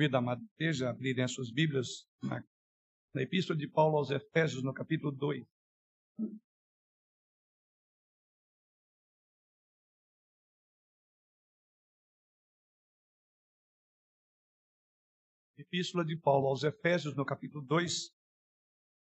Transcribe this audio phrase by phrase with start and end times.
[0.00, 2.42] Cuida, amado, esteja abrirem as suas Bíblias na,
[3.12, 5.46] na Epístola de Paulo aos Efésios, no capítulo 2.
[15.58, 18.10] Epístola de Paulo aos Efésios, no capítulo 2.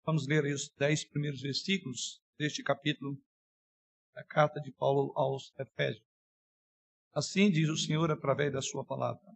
[0.05, 3.21] Vamos ler os dez primeiros versículos deste capítulo
[4.13, 6.07] da carta de Paulo aos Efésios.
[7.11, 9.35] Assim diz o Senhor através da sua palavra.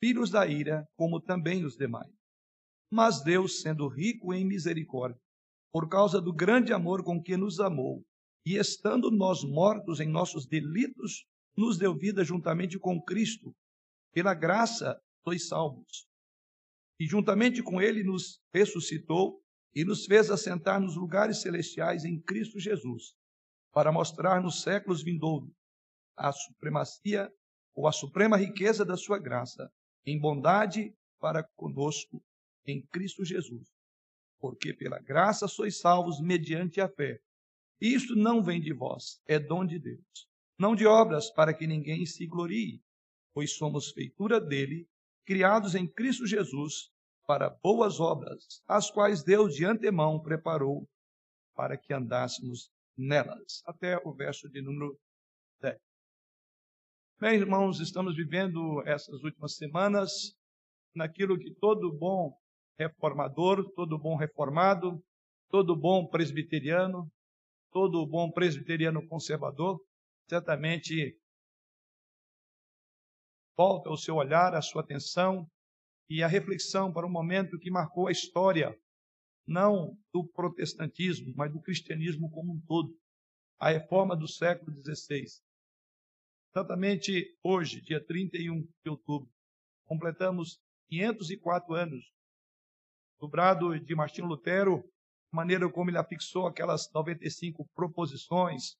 [0.00, 2.10] filhos da ira, como também os demais.
[2.90, 5.20] Mas Deus, sendo rico em misericórdia,
[5.72, 8.02] por causa do grande amor com que nos amou,
[8.44, 11.24] e estando nós mortos em nossos delitos,
[11.56, 13.54] nos deu vida juntamente com Cristo.
[14.12, 16.08] Pela graça sois salvos.
[16.98, 19.40] E juntamente com Ele nos ressuscitou
[19.74, 23.14] e nos fez assentar nos lugares celestiais em Cristo Jesus,
[23.72, 25.52] para mostrar nos séculos vindouros
[26.16, 27.30] a supremacia
[27.74, 29.70] ou a suprema riqueza da sua graça,
[30.06, 32.22] em bondade para conosco
[32.66, 33.68] em Cristo Jesus.
[34.38, 37.20] Porque pela graça sois salvos mediante a fé.
[37.80, 40.28] Isto não vem de vós, é dom de Deus.
[40.58, 42.82] Não de obras para que ninguém se glorie,
[43.32, 44.86] pois somos feitura dele,
[45.24, 46.90] criados em Cristo Jesus
[47.26, 50.88] para boas obras, as quais Deus de antemão preparou
[51.54, 53.62] para que andássemos nelas.
[53.64, 54.98] Até o verso de número
[55.60, 55.89] 10.
[57.20, 60.34] Bem, irmãos, estamos vivendo essas últimas semanas
[60.94, 62.34] naquilo que todo bom
[62.78, 65.04] reformador, todo bom reformado,
[65.50, 67.12] todo bom presbiteriano,
[67.70, 69.78] todo bom presbiteriano conservador,
[70.30, 71.14] certamente
[73.54, 75.46] volta o seu olhar, a sua atenção
[76.08, 78.74] e a reflexão para um momento que marcou a história,
[79.46, 82.98] não do protestantismo, mas do cristianismo como um todo,
[83.58, 85.26] a reforma do século XVI.
[86.52, 89.30] Exatamente hoje, dia 31 de outubro,
[89.86, 92.12] completamos 504 anos
[93.20, 94.82] do brado de Martinho Lutero,
[95.30, 98.74] maneira como ele afixou aquelas 95 proposições,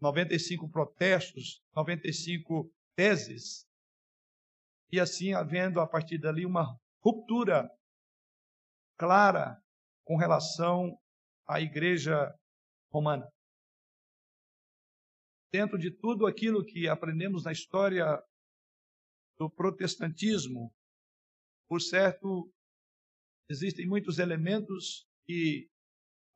[0.00, 3.66] 95 protestos, 95 teses,
[4.92, 7.68] e assim havendo a partir dali uma ruptura
[8.96, 9.60] clara
[10.04, 10.96] com relação
[11.48, 12.32] à igreja
[12.92, 13.31] romana
[15.52, 18.06] dentro de tudo aquilo que aprendemos na história
[19.38, 20.74] do protestantismo,
[21.68, 22.50] por certo,
[23.50, 25.68] existem muitos elementos que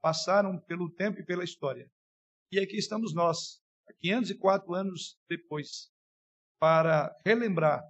[0.02, 1.90] passaram pelo tempo e pela história.
[2.52, 3.60] E aqui estamos nós,
[4.00, 5.90] 504 anos depois,
[6.60, 7.82] para relembrar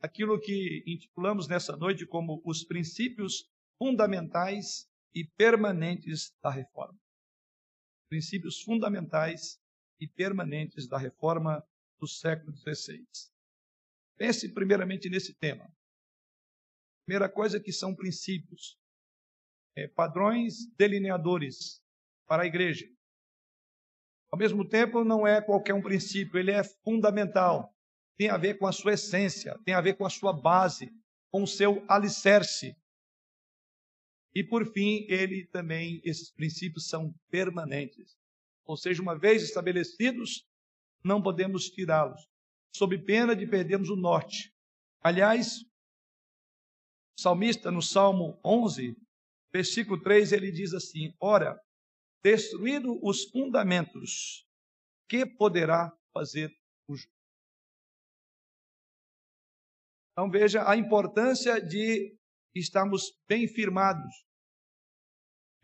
[0.00, 6.98] aquilo que intitulamos nessa noite como os princípios fundamentais e permanentes da reforma.
[8.08, 9.58] Princípios fundamentais
[10.00, 11.64] e permanentes da reforma
[11.98, 13.06] do século XVI.
[14.16, 15.72] Pense primeiramente nesse tema.
[17.06, 18.78] Primeira coisa que são princípios,
[19.76, 21.82] é, padrões delineadores
[22.26, 22.86] para a igreja.
[24.30, 27.74] Ao mesmo tempo, não é qualquer um princípio, ele é fundamental.
[28.16, 30.92] Tem a ver com a sua essência, tem a ver com a sua base,
[31.30, 32.76] com o seu alicerce.
[34.34, 38.18] E por fim, ele também, esses princípios são permanentes.
[38.68, 40.46] Ou seja, uma vez estabelecidos,
[41.02, 42.20] não podemos tirá-los,
[42.76, 44.54] sob pena de perdermos o norte.
[45.00, 45.62] Aliás,
[47.18, 48.94] o salmista, no Salmo 11,
[49.50, 51.58] versículo 3, ele diz assim: Ora,
[52.22, 54.46] destruído os fundamentos,
[55.08, 56.54] que poderá fazer
[56.86, 57.10] o justo?
[60.12, 62.14] Então veja a importância de
[62.54, 64.26] estarmos bem firmados,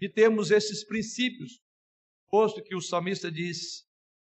[0.01, 1.64] de termos esses princípios
[2.35, 3.87] posto que o salmista diz: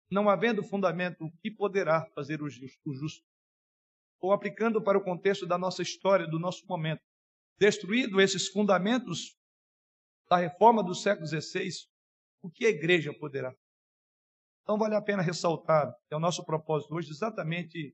[0.09, 3.21] não havendo fundamento, o que poderá fazer o justo?
[4.21, 7.01] Ou aplicando para o contexto da nossa história, do nosso momento,
[7.59, 9.37] destruído esses fundamentos
[10.29, 11.69] da reforma do século XVI,
[12.41, 13.53] o que a igreja poderá?
[14.63, 17.93] Então vale a pena ressaltar, é o nosso propósito hoje, exatamente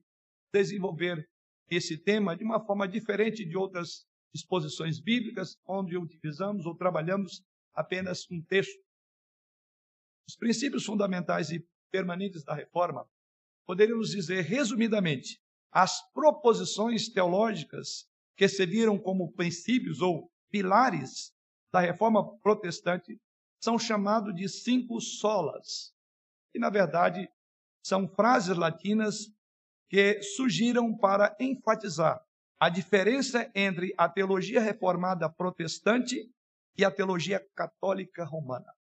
[0.52, 1.28] desenvolver
[1.68, 7.42] esse tema de uma forma diferente de outras exposições bíblicas, onde utilizamos ou trabalhamos
[7.74, 8.84] apenas um texto
[10.26, 13.08] os princípios fundamentais e permanentes da reforma,
[13.66, 15.40] poderíamos dizer resumidamente,
[15.70, 21.32] as proposições teológicas que serviram como princípios ou pilares
[21.72, 23.20] da reforma protestante
[23.60, 25.94] são chamados de cinco solas,
[26.52, 27.28] que na verdade
[27.82, 29.32] são frases latinas
[29.88, 32.20] que surgiram para enfatizar
[32.58, 36.30] a diferença entre a teologia reformada protestante
[36.76, 38.73] e a teologia católica romana.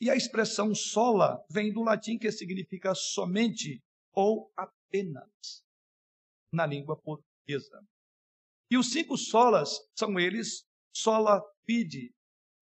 [0.00, 3.82] E a expressão sola vem do latim que significa somente
[4.14, 5.64] ou apenas
[6.52, 7.86] na língua portuguesa.
[8.70, 10.64] E os cinco solas são eles:
[10.94, 12.14] sola fide,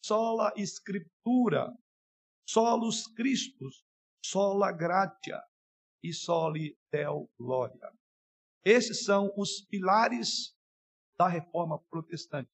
[0.05, 1.73] sola scriptura,
[2.49, 3.85] solus Christus,
[4.25, 5.41] sola gratia
[6.03, 7.93] e soli Deo gloria.
[8.65, 10.55] Esses são os pilares
[11.17, 12.51] da reforma protestante.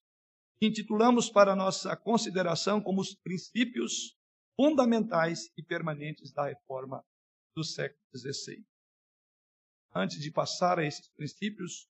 [0.60, 4.16] Intitulamos para nossa consideração como os princípios
[4.56, 7.04] fundamentais e permanentes da reforma
[7.56, 8.64] do século XVI.
[9.94, 11.88] Antes de passar a esses princípios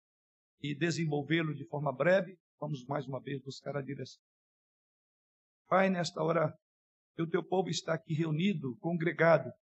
[0.60, 4.22] e desenvolvê-lo de forma breve, vamos mais uma vez buscar a direção.
[5.68, 6.56] Pai, nesta hora,
[7.14, 9.52] que o teu povo está aqui reunido, congregado,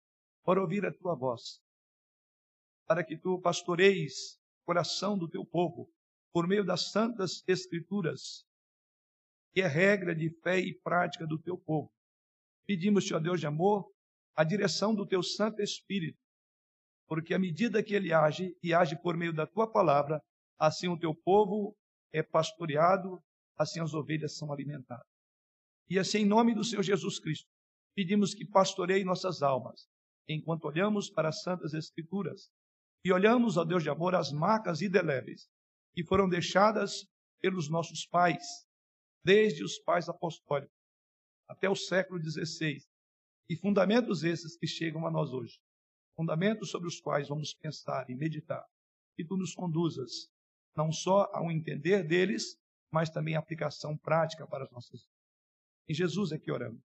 [0.44, 1.60] para ouvir a tua voz,
[2.86, 5.90] para que tu pastoreis o coração do teu povo
[6.32, 8.44] por meio das santas escrituras,
[9.52, 11.92] que é regra de fé e prática do teu povo.
[12.66, 13.90] Pedimos-te, Deus de amor,
[14.36, 16.18] a direção do teu Santo Espírito,
[17.06, 20.22] porque à medida que ele age e age por meio da tua palavra,
[20.58, 21.76] assim o teu povo
[22.12, 23.22] é pastoreado,
[23.58, 25.06] assim as ovelhas são alimentadas.
[25.88, 27.48] E assim, em nome do Senhor Jesus Cristo,
[27.94, 29.88] pedimos que pastoreie nossas almas,
[30.28, 32.48] enquanto olhamos para as Santas Escrituras
[33.04, 35.48] e olhamos, ó Deus de amor, as marcas indeléveis
[35.92, 37.06] que foram deixadas
[37.40, 38.44] pelos nossos pais,
[39.24, 40.79] desde os pais apostólicos
[41.50, 42.78] até o século XVI,
[43.48, 45.60] e fundamentos esses que chegam a nós hoje,
[46.16, 48.64] fundamentos sobre os quais vamos pensar e meditar,
[49.16, 50.30] que tu nos conduzas
[50.76, 52.56] não só ao entender deles,
[52.92, 55.20] mas também a aplicação prática para as nossas vidas.
[55.88, 56.80] Em Jesus é que oramos.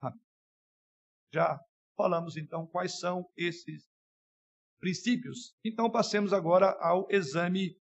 [0.00, 0.20] Amém.
[1.32, 1.60] Já
[1.96, 3.88] falamos então quais são esses
[4.80, 5.54] princípios.
[5.64, 7.80] Então passemos agora ao exame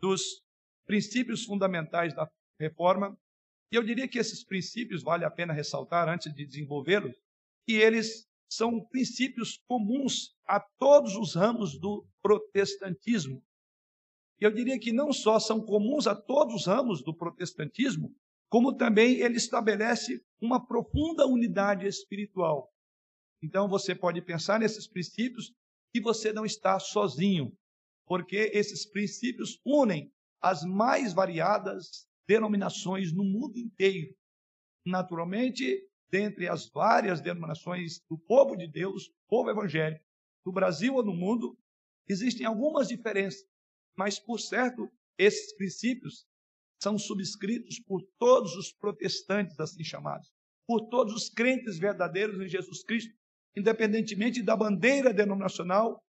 [0.00, 0.42] dos
[0.86, 2.26] princípios fundamentais da
[2.58, 3.16] reforma.
[3.72, 7.16] E eu diria que esses princípios vale a pena ressaltar antes de desenvolvê-los,
[7.66, 13.44] que eles são princípios comuns a todos os ramos do protestantismo.
[14.40, 18.12] Eu diria que não só são comuns a todos os ramos do protestantismo,
[18.48, 22.72] como também ele estabelece uma profunda unidade espiritual.
[23.40, 25.52] Então você pode pensar nesses princípios
[25.92, 27.56] que você não está sozinho,
[28.06, 34.14] porque esses princípios unem as mais variadas denominações no mundo inteiro.
[34.86, 40.04] Naturalmente, dentre as várias denominações do povo de Deus, povo evangélico,
[40.44, 41.56] do Brasil ou no mundo,
[42.08, 43.44] existem algumas diferenças,
[43.96, 46.26] mas por certo, esses princípios
[46.82, 50.32] são subscritos por todos os protestantes, assim chamados,
[50.66, 53.14] por todos os crentes verdadeiros em Jesus Cristo,
[53.56, 56.02] independentemente da bandeira denominacional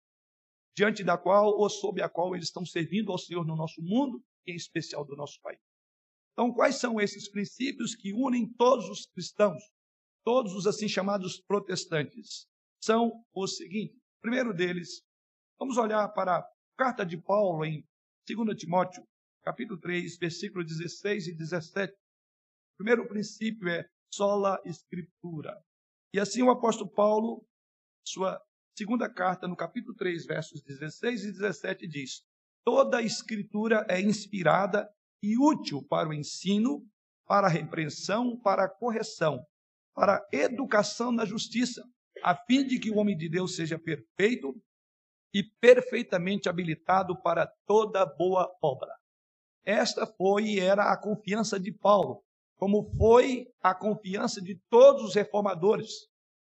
[0.75, 4.23] diante da qual ou sob a qual eles estão servindo ao Senhor no nosso mundo,
[4.47, 5.59] em especial do nosso país.
[6.33, 9.61] Então, quais são esses princípios que unem todos os cristãos,
[10.23, 12.47] todos os assim chamados protestantes?
[12.81, 13.99] São os seguintes.
[14.21, 15.01] Primeiro deles,
[15.59, 16.47] vamos olhar para a
[16.77, 17.83] carta de Paulo em
[18.27, 19.03] 2 Timóteo,
[19.43, 21.91] capítulo 3, versículos 16 e 17.
[21.93, 25.55] O primeiro princípio é sola escritura.
[26.13, 27.45] E assim o apóstolo Paulo,
[28.05, 28.41] sua
[28.77, 32.23] segunda carta, no capítulo 3, versos 16 e 17, diz:
[32.63, 34.89] Toda a escritura é inspirada
[35.21, 36.85] e útil para o ensino,
[37.25, 39.45] para a repreensão, para a correção,
[39.93, 41.83] para a educação na justiça,
[42.23, 44.53] a fim de que o homem de Deus seja perfeito
[45.33, 48.91] e perfeitamente habilitado para toda boa obra.
[49.63, 52.23] Esta foi e era a confiança de Paulo,
[52.57, 56.07] como foi a confiança de todos os reformadores,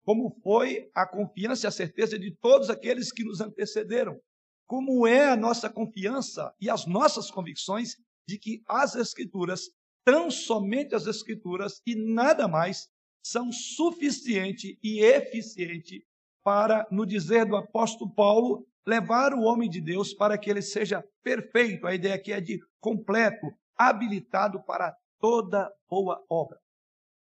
[0.03, 4.19] como foi a confiança e a certeza de todos aqueles que nos antecederam,
[4.65, 7.95] como é a nossa confiança e as nossas convicções
[8.31, 9.69] de que as Escrituras,
[10.05, 12.87] tão somente as Escrituras e nada mais,
[13.21, 16.05] são suficiente e eficiente
[16.41, 21.03] para, no dizer do apóstolo Paulo, levar o homem de Deus para que ele seja
[21.21, 21.85] perfeito.
[21.85, 23.47] A ideia aqui é de completo,
[23.77, 26.57] habilitado para toda boa obra.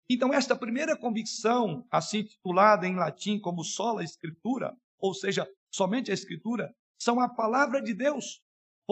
[0.09, 6.15] Então, esta primeira convicção, assim titulada em latim como sola escritura, ou seja, somente a
[6.15, 8.41] escritura, são a palavra de Deus.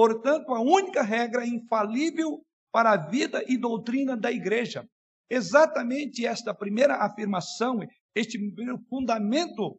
[0.00, 2.42] Portanto, a única regra infalível
[2.72, 4.88] para a vida e doutrina da igreja.
[5.28, 7.80] Exatamente esta primeira afirmação,
[8.14, 9.78] este primeiro fundamento,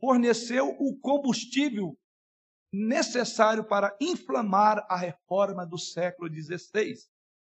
[0.00, 1.96] forneceu o combustível
[2.74, 6.96] necessário para inflamar a reforma do século XVI.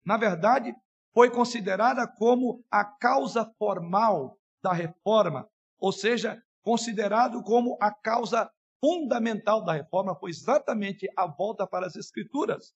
[0.06, 0.76] Na verdade,
[1.14, 5.48] foi considerada como a causa formal da reforma,
[5.80, 11.96] ou seja, considerado como a causa fundamental da reforma foi exatamente a volta para as
[11.96, 12.74] escrituras,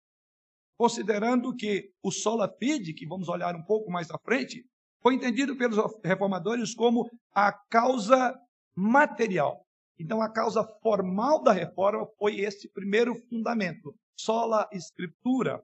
[0.77, 4.65] considerando que o sola fide, que vamos olhar um pouco mais à frente,
[5.01, 8.37] foi entendido pelos reformadores como a causa
[8.75, 9.65] material.
[9.99, 15.63] Então, a causa formal da reforma foi esse primeiro fundamento, sola escritura.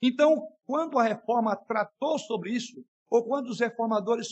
[0.00, 4.28] Então, quando a reforma tratou sobre isso, ou quando os reformadores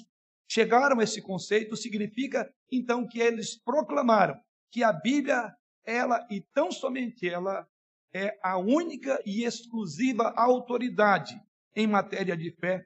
[0.48, 4.38] chegaram a esse conceito, significa então que eles proclamaram
[4.72, 7.68] que a Bíblia, ela e tão somente ela,
[8.12, 11.34] é a única e exclusiva autoridade
[11.76, 12.84] em matéria de fé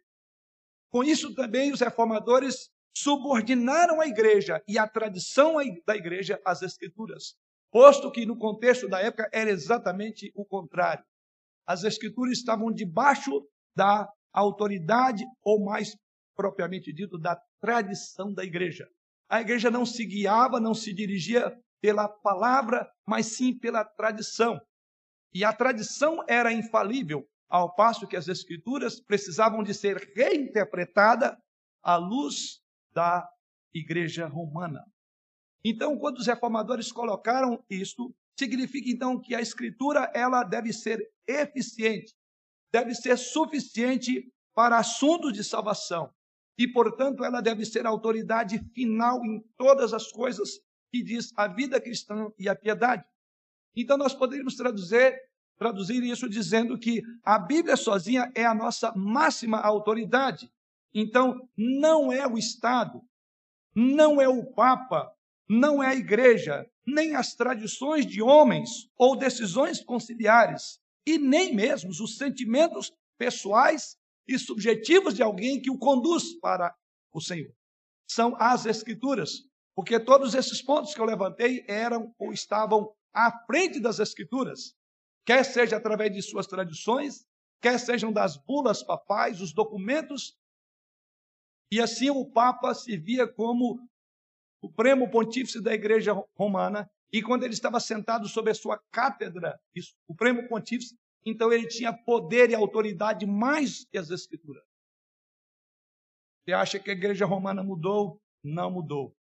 [0.97, 7.35] com isso também os reformadores subordinaram a igreja e a tradição da igreja às escrituras,
[7.71, 11.05] posto que no contexto da época era exatamente o contrário.
[11.67, 15.95] As escrituras estavam debaixo da autoridade, ou mais
[16.35, 18.89] propriamente dito, da tradição da igreja.
[19.29, 21.55] A igreja não se guiava, não se dirigia
[21.87, 24.61] pela palavra, mas sim pela tradição.
[25.33, 31.37] E a tradição era infalível, ao passo que as escrituras precisavam de ser reinterpretadas
[31.81, 32.61] à luz
[32.93, 33.25] da
[33.73, 34.85] igreja romana.
[35.65, 42.13] Então, quando os reformadores colocaram isto, significa então que a escritura ela deve ser eficiente,
[42.73, 46.13] deve ser suficiente para assuntos de salvação.
[46.59, 51.81] E, portanto, ela deve ser autoridade final em todas as coisas que diz a vida
[51.81, 53.05] cristã e a piedade.
[53.75, 55.15] Então, nós poderíamos traduzir
[55.59, 60.51] traduzir isso dizendo que a Bíblia sozinha é a nossa máxima autoridade.
[60.95, 63.01] Então, não é o Estado,
[63.75, 65.13] não é o Papa,
[65.49, 71.91] não é a igreja, nem as tradições de homens ou decisões conciliares, e nem mesmo
[71.91, 76.75] os sentimentos pessoais e subjetivos de alguém que o conduz para
[77.13, 77.53] o Senhor.
[78.09, 79.45] São as Escrituras,
[79.77, 84.75] porque todos esses pontos que eu levantei eram ou estavam à frente das Escrituras
[85.25, 87.27] quer seja através de suas tradições,
[87.61, 90.35] quer sejam das bulas papais, os documentos.
[91.71, 93.79] E assim o Papa se via como
[94.63, 99.61] o primo pontífice da Igreja Romana, e quando ele estava sentado sobre a sua cátedra,
[100.09, 104.65] o primo pontífice, então ele tinha poder e autoridade mais que as Escrituras.
[106.45, 108.21] Você acha que a Igreja Romana mudou?
[108.43, 109.15] Não mudou.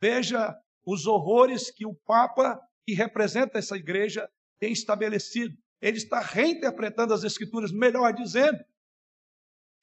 [0.00, 5.56] Veja os horrores que o Papa, que representa essa igreja, tem estabelecido.
[5.80, 8.58] Ele está reinterpretando as Escrituras, melhor dizendo.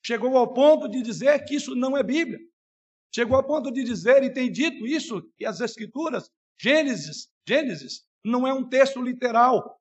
[0.05, 2.39] Chegou ao ponto de dizer que isso não é Bíblia.
[3.13, 6.29] Chegou ao ponto de dizer, e tem dito isso, que as Escrituras,
[6.60, 9.79] Gênesis, Gênesis, não é um texto literal.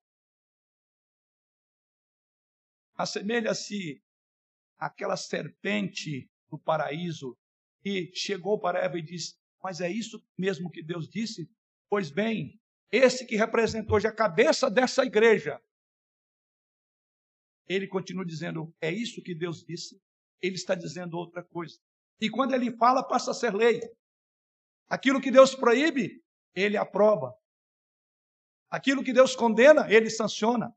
[2.95, 4.03] Assemelha-se
[4.79, 7.37] àquela serpente do paraíso
[7.83, 11.49] que chegou para Eva e disse: Mas é isso mesmo que Deus disse?
[11.88, 15.62] Pois bem, esse que representa hoje a cabeça dessa igreja,
[17.69, 20.00] ele continua dizendo: é isso que Deus disse.
[20.40, 21.78] Ele está dizendo outra coisa.
[22.21, 23.81] E quando ele fala, passa a ser lei.
[24.88, 26.23] Aquilo que Deus proíbe,
[26.54, 27.35] ele aprova.
[28.71, 30.75] Aquilo que Deus condena, ele sanciona.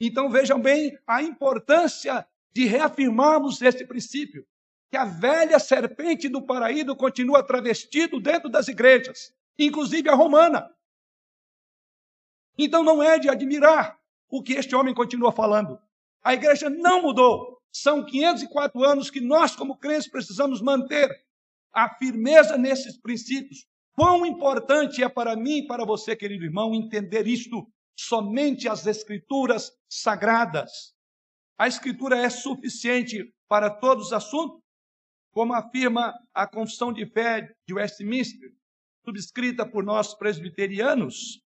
[0.00, 4.46] Então vejam bem a importância de reafirmarmos esse princípio.
[4.90, 10.70] Que a velha serpente do paraíso continua travestido dentro das igrejas, inclusive a romana.
[12.58, 15.78] Então não é de admirar o que este homem continua falando.
[16.22, 17.60] A igreja não mudou.
[17.72, 21.10] São 504 anos que nós, como crentes, precisamos manter
[21.72, 23.66] a firmeza nesses princípios.
[23.94, 29.72] Quão importante é para mim e para você, querido irmão, entender isto somente as escrituras
[29.88, 30.94] sagradas.
[31.58, 34.60] A escritura é suficiente para todos os assuntos,
[35.36, 38.50] como afirma a Confissão de Fé de Westminster,
[39.04, 41.42] subscrita por nós presbiterianos.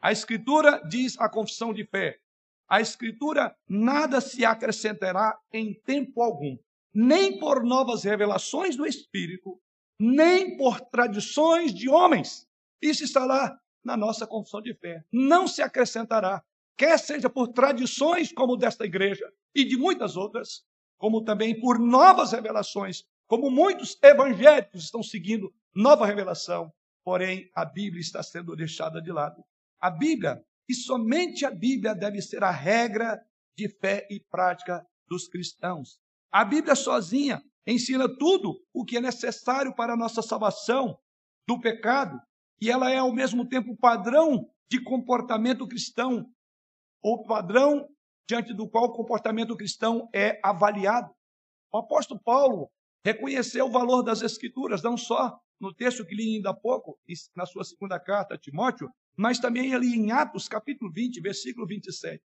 [0.00, 2.20] A Escritura diz a confissão de fé:
[2.68, 6.56] a Escritura nada se acrescentará em tempo algum,
[6.94, 9.60] nem por novas revelações do Espírito,
[9.98, 12.46] nem por tradições de homens.
[12.80, 15.02] Isso está lá na nossa confissão de fé.
[15.12, 16.44] Não se acrescentará,
[16.78, 20.64] quer seja por tradições como desta igreja e de muitas outras,
[20.96, 26.70] como também por novas revelações, como muitos evangélicos estão seguindo nova revelação,
[27.02, 29.42] porém a Bíblia está sendo deixada de lado.
[29.80, 33.18] A Bíblia, e somente a Bíblia deve ser a regra
[33.56, 35.98] de fé e prática dos cristãos.
[36.30, 40.98] A Bíblia sozinha ensina tudo o que é necessário para a nossa salvação
[41.48, 42.20] do pecado,
[42.60, 46.26] e ela é ao mesmo tempo padrão de comportamento cristão
[47.02, 47.88] ou padrão
[48.28, 51.10] diante do qual o comportamento cristão é avaliado.
[51.72, 52.70] O apóstolo Paulo
[53.04, 56.98] reconheceu o valor das Escrituras, não só no texto que li ainda há pouco,
[57.36, 62.22] na sua segunda carta a Timóteo, mas também ali em Atos, capítulo 20, versículo 27.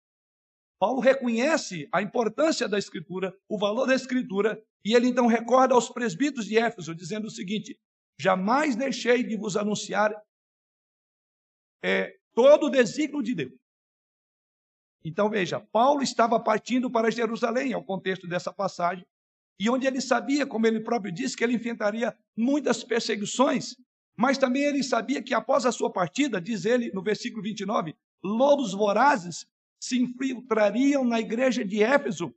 [0.78, 5.90] Paulo reconhece a importância da Escritura, o valor da Escritura, e ele então recorda aos
[5.90, 7.78] presbíteros de Éfeso, dizendo o seguinte:
[8.18, 10.14] Jamais deixei de vos anunciar
[11.82, 13.52] é, todo o desígnio de Deus.
[15.04, 19.06] Então veja, Paulo estava partindo para Jerusalém, é o contexto dessa passagem,
[19.58, 23.76] e onde ele sabia, como ele próprio disse, que ele enfrentaria muitas perseguições,
[24.16, 28.72] mas também ele sabia que após a sua partida, diz ele no versículo 29, lobos
[28.72, 29.46] vorazes
[29.80, 32.34] se infiltrariam na igreja de Éfeso.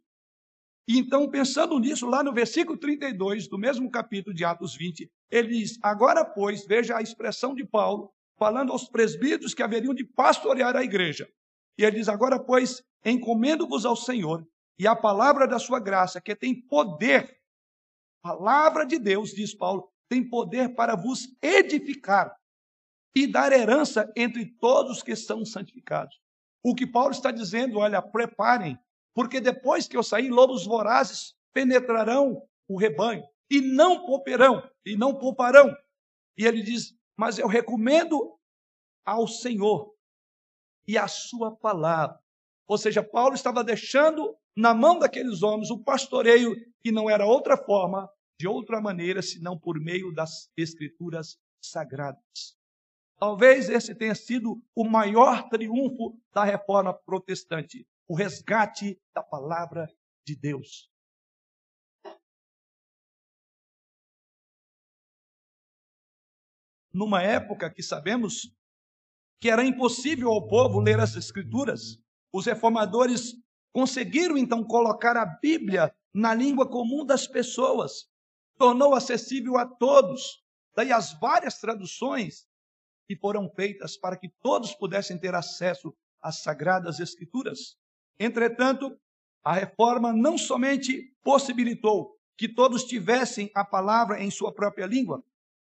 [0.88, 5.59] E então, pensando nisso, lá no versículo 32 do mesmo capítulo de Atos 20, ele
[5.59, 10.75] diz: Agora, pois, veja a expressão de Paulo, falando aos presbíteros que haveriam de pastorear
[10.75, 11.29] a igreja.
[11.77, 14.45] E ele diz: Agora, pois, encomendo-vos ao Senhor
[14.79, 17.38] e a palavra da sua graça, que tem poder,
[18.24, 22.33] palavra de Deus, diz Paulo, tem poder para vos edificar
[23.13, 26.17] e dar herança entre todos que são santificados.
[26.63, 28.79] O que Paulo está dizendo, olha, preparem,
[29.13, 35.17] porque depois que eu sair, lobos vorazes penetrarão o rebanho e não pouparão, e não
[35.17, 35.75] pouparão.
[36.38, 38.38] E ele diz: "Mas eu recomendo
[39.05, 39.93] ao Senhor
[40.88, 42.19] e a sua palavra".
[42.67, 47.55] Ou seja, Paulo estava deixando na mão daqueles homens o pastoreio que não era outra
[47.55, 52.57] forma, de outra maneira, senão por meio das escrituras sagradas.
[53.17, 59.87] Talvez esse tenha sido o maior triunfo da reforma protestante, o resgate da palavra
[60.27, 60.89] de Deus.
[66.93, 68.53] Numa época que sabemos
[69.39, 71.97] que era impossível ao povo ler as Escrituras,
[72.33, 73.35] os reformadores
[73.73, 78.07] Conseguiram então colocar a Bíblia na língua comum das pessoas,
[78.57, 80.43] tornou acessível a todos.
[80.75, 82.47] Daí as várias traduções
[83.08, 87.77] que foram feitas para que todos pudessem ter acesso às sagradas escrituras.
[88.19, 88.95] Entretanto,
[89.43, 95.23] a reforma não somente possibilitou que todos tivessem a palavra em sua própria língua,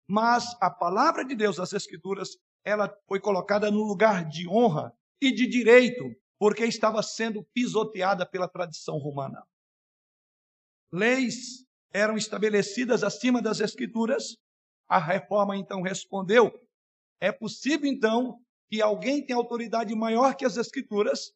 [0.08, 5.32] mas a palavra de Deus, as escrituras, ela foi colocada no lugar de honra e
[5.32, 9.48] de direito porque estava sendo pisoteada pela tradição romana.
[10.92, 14.36] Leis eram estabelecidas acima das escrituras.
[14.86, 16.52] A reforma então respondeu:
[17.22, 21.32] é possível então que alguém tenha autoridade maior que as escrituras,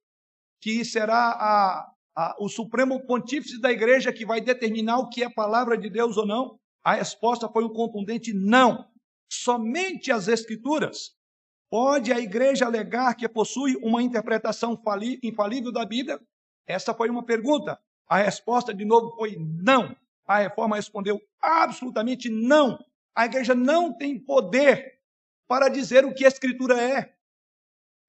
[0.61, 5.33] que será a, a, o supremo pontífice da igreja que vai determinar o que é
[5.33, 6.59] palavra de Deus ou não?
[6.83, 8.85] A resposta foi um contundente não.
[9.31, 11.16] Somente as escrituras
[11.69, 14.81] Pode a igreja alegar que possui uma interpretação
[15.21, 16.19] infalível da Bíblia?
[16.65, 17.79] Essa foi uma pergunta.
[18.07, 19.95] A resposta, de novo, foi não.
[20.25, 22.77] A reforma respondeu absolutamente não.
[23.13, 24.99] A igreja não tem poder
[25.47, 27.13] para dizer o que a Escritura é.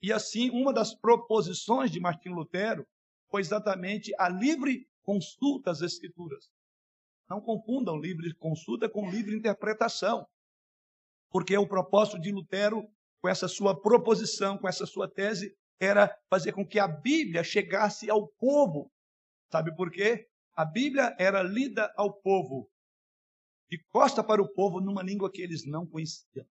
[0.01, 2.87] E assim, uma das proposições de Martim Lutero
[3.29, 6.49] foi exatamente a livre consulta às Escrituras.
[7.29, 10.27] Não confundam livre consulta com livre interpretação.
[11.31, 12.89] Porque o propósito de Lutero
[13.21, 18.11] com essa sua proposição, com essa sua tese, era fazer com que a Bíblia chegasse
[18.11, 18.91] ao povo.
[19.51, 20.29] Sabe por quê?
[20.55, 22.69] A Bíblia era lida ao povo,
[23.71, 26.47] de costa para o povo, numa língua que eles não conheciam.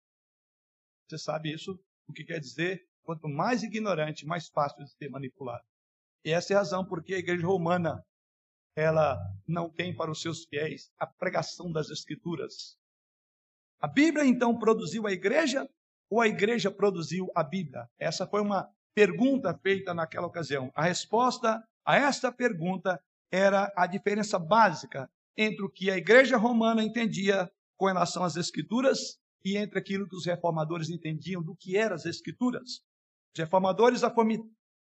[1.08, 1.80] Você sabe isso?
[2.08, 2.86] O que quer dizer?
[3.04, 5.63] Quanto mais ignorante, mais fácil de ser manipulado.
[6.23, 8.04] E essa é a razão porque a igreja romana
[8.75, 12.78] ela não tem para os seus fiéis a pregação das escrituras.
[13.80, 15.67] A Bíblia então produziu a igreja
[16.10, 17.88] ou a igreja produziu a Bíblia?
[18.00, 20.72] Essa foi uma pergunta feita naquela ocasião.
[20.74, 23.00] A resposta a esta pergunta
[23.32, 29.20] era a diferença básica entre o que a igreja romana entendia com relação às escrituras
[29.44, 32.82] e entre aquilo que os reformadores entendiam do que eram as escrituras.
[33.36, 34.02] Os reformadores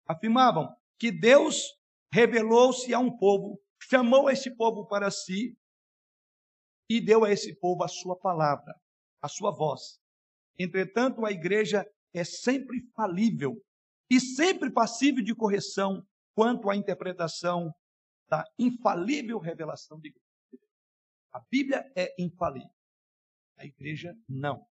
[0.07, 1.75] afirmavam que Deus
[2.11, 5.57] revelou-se a um povo, chamou esse povo para si
[6.89, 8.73] e deu a esse povo a sua palavra,
[9.21, 9.99] a sua voz.
[10.57, 13.61] Entretanto, a igreja é sempre falível
[14.09, 17.73] e sempre passível de correção quanto à interpretação
[18.27, 20.25] da infalível revelação de Deus.
[21.31, 22.73] A Bíblia é infalível,
[23.57, 24.65] a igreja não.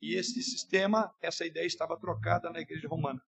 [0.00, 3.22] E esse sistema, essa ideia estava trocada na igreja romana.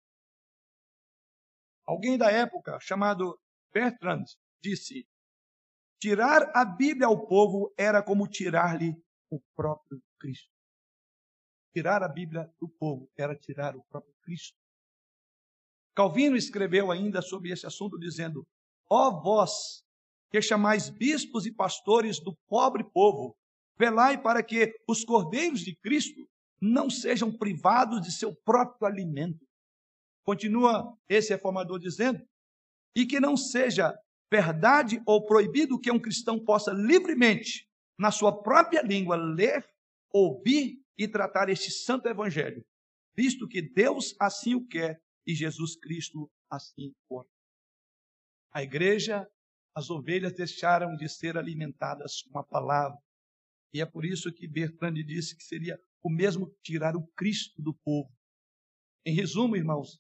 [1.86, 3.40] Alguém da época, chamado
[3.74, 4.26] Bertrand,
[4.62, 5.08] disse:
[6.00, 8.96] tirar a Bíblia ao povo era como tirar-lhe
[9.30, 10.55] o próprio Cristo.
[11.76, 14.58] Tirar a Bíblia do povo era tirar o próprio Cristo.
[15.94, 18.48] Calvino escreveu ainda sobre esse assunto, dizendo:
[18.90, 19.84] Ó vós,
[20.32, 23.36] que chamais bispos e pastores do pobre povo,
[23.78, 26.26] velai para que os cordeiros de Cristo
[26.62, 29.46] não sejam privados de seu próprio alimento.
[30.24, 32.26] Continua esse reformador dizendo,
[32.96, 33.94] e que não seja
[34.32, 37.68] verdade ou proibido que um cristão possa livremente,
[38.00, 39.70] na sua própria língua, ler,
[40.14, 42.66] ouvir e tratar este santo evangelho,
[43.16, 47.30] visto que Deus assim o quer e Jesus Cristo assim o quer.
[48.54, 49.28] A igreja,
[49.76, 52.98] as ovelhas deixaram de ser alimentadas com a palavra.
[53.74, 57.74] E é por isso que Bertrand disse que seria o mesmo tirar o Cristo do
[57.74, 58.10] povo.
[59.06, 60.00] Em resumo, irmãos,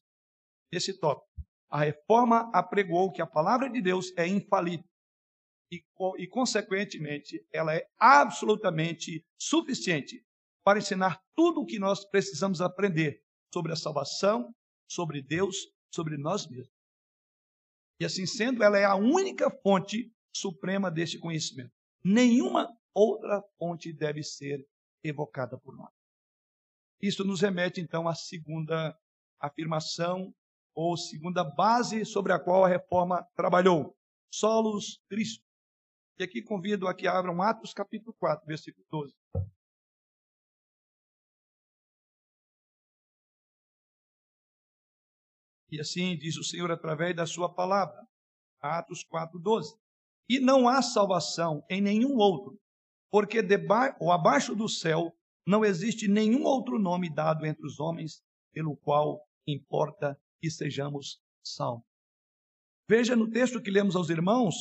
[0.71, 1.29] esse tópico,
[1.69, 4.87] a reforma apregou que a palavra de Deus é infalível
[5.71, 5.83] e,
[6.17, 10.24] e, consequentemente, ela é absolutamente suficiente
[10.65, 13.21] para ensinar tudo o que nós precisamos aprender
[13.53, 14.51] sobre a salvação,
[14.89, 15.55] sobre Deus,
[15.93, 16.73] sobre nós mesmos.
[17.99, 21.71] E assim sendo, ela é a única fonte suprema deste conhecimento.
[22.03, 24.67] Nenhuma outra fonte deve ser
[25.03, 25.93] evocada por nós.
[26.99, 28.97] Isso nos remete então à segunda
[29.39, 30.33] afirmação
[30.73, 33.95] ou segunda base sobre a qual a reforma trabalhou,
[34.33, 35.43] solos Cristo.
[36.17, 39.13] E aqui convido a que abram Atos capítulo 4, versículo 12.
[45.71, 48.05] E assim diz o Senhor através da sua palavra.
[48.61, 49.75] Atos 4, 12.
[50.29, 52.59] E não há salvação em nenhum outro,
[53.11, 55.11] porque debaixo ou abaixo do céu
[55.47, 61.85] não existe nenhum outro nome dado entre os homens pelo qual importa que sejamos salvos.
[62.89, 64.55] Veja no texto que lemos aos irmãos,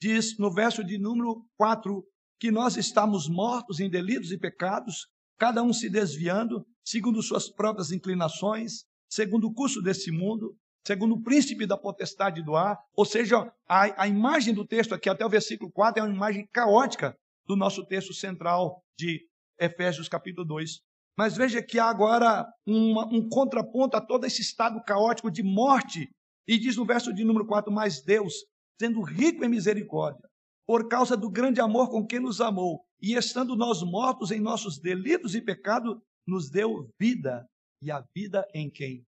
[0.00, 2.02] diz no verso de número 4
[2.38, 5.06] que nós estamos mortos em delitos e pecados,
[5.38, 11.22] cada um se desviando segundo suas próprias inclinações, segundo o curso desse mundo, segundo o
[11.22, 12.78] príncipe da potestade do ar.
[12.96, 16.48] Ou seja, a, a imagem do texto aqui até o versículo 4 é uma imagem
[16.52, 19.20] caótica do nosso texto central de
[19.58, 20.80] Efésios capítulo 2.
[21.18, 26.08] Mas veja que há agora uma, um contraponto a todo esse estado caótico de morte.
[26.46, 28.32] E diz no verso de número 4: Mas Deus,
[28.80, 30.26] sendo rico em misericórdia,
[30.66, 34.78] por causa do grande amor com que nos amou, e estando nós mortos em nossos
[34.78, 37.44] delitos e pecados, nos deu vida.
[37.82, 39.06] E a vida em quem?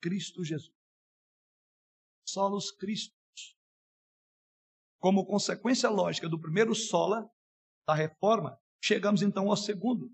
[0.00, 0.74] Cristo Jesus.
[2.26, 3.14] Solos Cristos.
[4.98, 7.28] Como consequência lógica do primeiro sola,
[7.86, 10.10] da reforma, chegamos então ao segundo.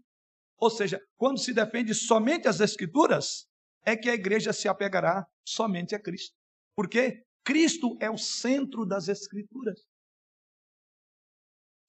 [0.59, 3.46] Ou seja, quando se defende somente as Escrituras,
[3.85, 6.35] é que a igreja se apegará somente a Cristo.
[6.75, 9.87] Porque Cristo é o centro das Escrituras.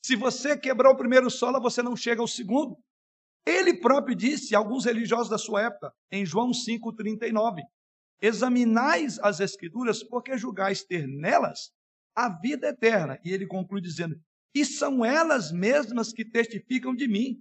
[0.06, 2.78] Se você quebrar o primeiro solo, você não chega ao segundo.
[3.48, 7.62] Ele próprio disse, alguns religiosos da sua época, em João 5,39,
[8.22, 11.72] examinais as Escrituras, porque julgais ter nelas
[12.14, 13.18] a vida eterna.
[13.24, 14.20] E ele conclui dizendo:
[14.58, 17.38] e são elas mesmas que testificam de mim.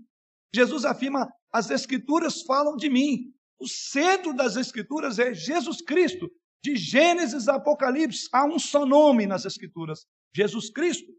[0.54, 3.32] Jesus afirma: as Escrituras falam de mim.
[3.58, 6.30] O centro das Escrituras é Jesus Cristo.
[6.62, 11.10] De Gênesis a Apocalipse, há um só nome nas Escrituras: Jesus Cristo.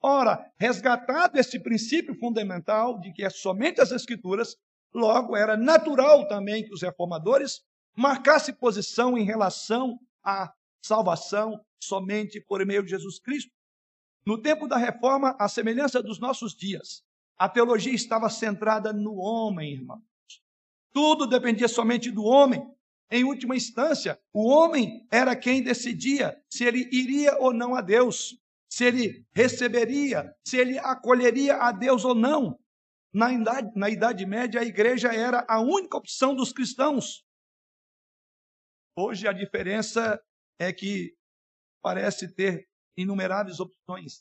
[0.00, 4.56] Ora, resgatado este princípio fundamental de que é somente as Escrituras,
[4.94, 7.60] logo era natural também que os reformadores
[7.96, 13.50] marcassem posição em relação à salvação somente por meio de Jesus Cristo.
[14.24, 17.02] No tempo da reforma, a semelhança dos nossos dias,
[17.36, 20.02] a teologia estava centrada no homem, irmãos.
[20.92, 22.62] Tudo dependia somente do homem.
[23.10, 28.38] Em última instância, o homem era quem decidia se ele iria ou não a Deus,
[28.68, 32.58] se ele receberia, se ele acolheria a Deus ou não.
[33.12, 37.24] Na idade, na idade Média, a igreja era a única opção dos cristãos.
[38.94, 40.22] Hoje a diferença
[40.58, 41.16] é que
[41.80, 44.18] parece ter inumeráveis opções.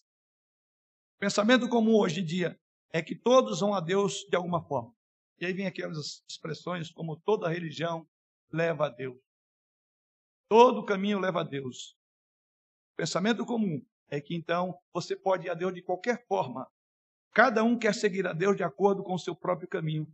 [1.16, 2.58] O pensamento comum hoje em dia
[2.94, 4.96] é que todos vão a Deus de alguma forma.
[5.40, 8.08] E aí vem aquelas expressões como toda religião
[8.52, 9.18] leva a Deus.
[10.48, 11.98] Todo caminho leva a Deus.
[12.94, 16.68] O pensamento comum é que então você pode ir a Deus de qualquer forma.
[17.34, 20.08] Cada um quer seguir a Deus de acordo com o seu próprio caminho.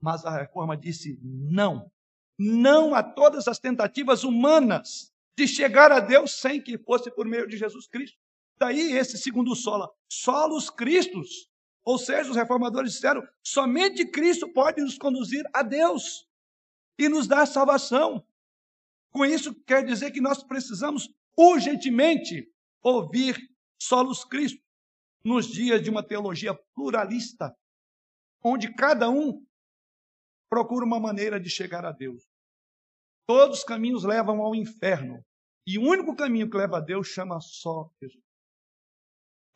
[0.00, 1.90] Mas a reforma disse não.
[2.38, 7.46] Não a todas as tentativas humanas de chegar a Deus sem que fosse por meio
[7.46, 8.18] de Jesus Cristo.
[8.58, 11.50] Daí esse segundo sola, solos Cristos.
[11.84, 16.26] Ou seja, os reformadores disseram, somente Cristo pode nos conduzir a Deus
[16.98, 18.24] e nos dar salvação.
[19.10, 22.50] Com isso quer dizer que nós precisamos urgentemente
[22.82, 23.36] ouvir
[23.80, 24.62] solos Cristo
[25.24, 27.54] nos dias de uma teologia pluralista,
[28.42, 29.44] onde cada um
[30.48, 32.26] procura uma maneira de chegar a Deus.
[33.26, 35.24] Todos os caminhos levam ao inferno.
[35.66, 38.24] E o único caminho que leva a Deus chama só Jesus.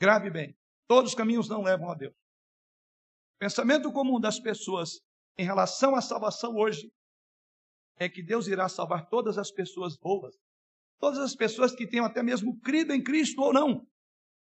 [0.00, 0.56] Grave bem.
[0.86, 2.14] Todos os caminhos não levam a Deus.
[2.14, 5.00] O pensamento comum das pessoas
[5.36, 6.92] em relação à salvação hoje
[7.96, 10.38] é que Deus irá salvar todas as pessoas boas.
[11.00, 13.86] Todas as pessoas que tenham até mesmo crido em Cristo ou não.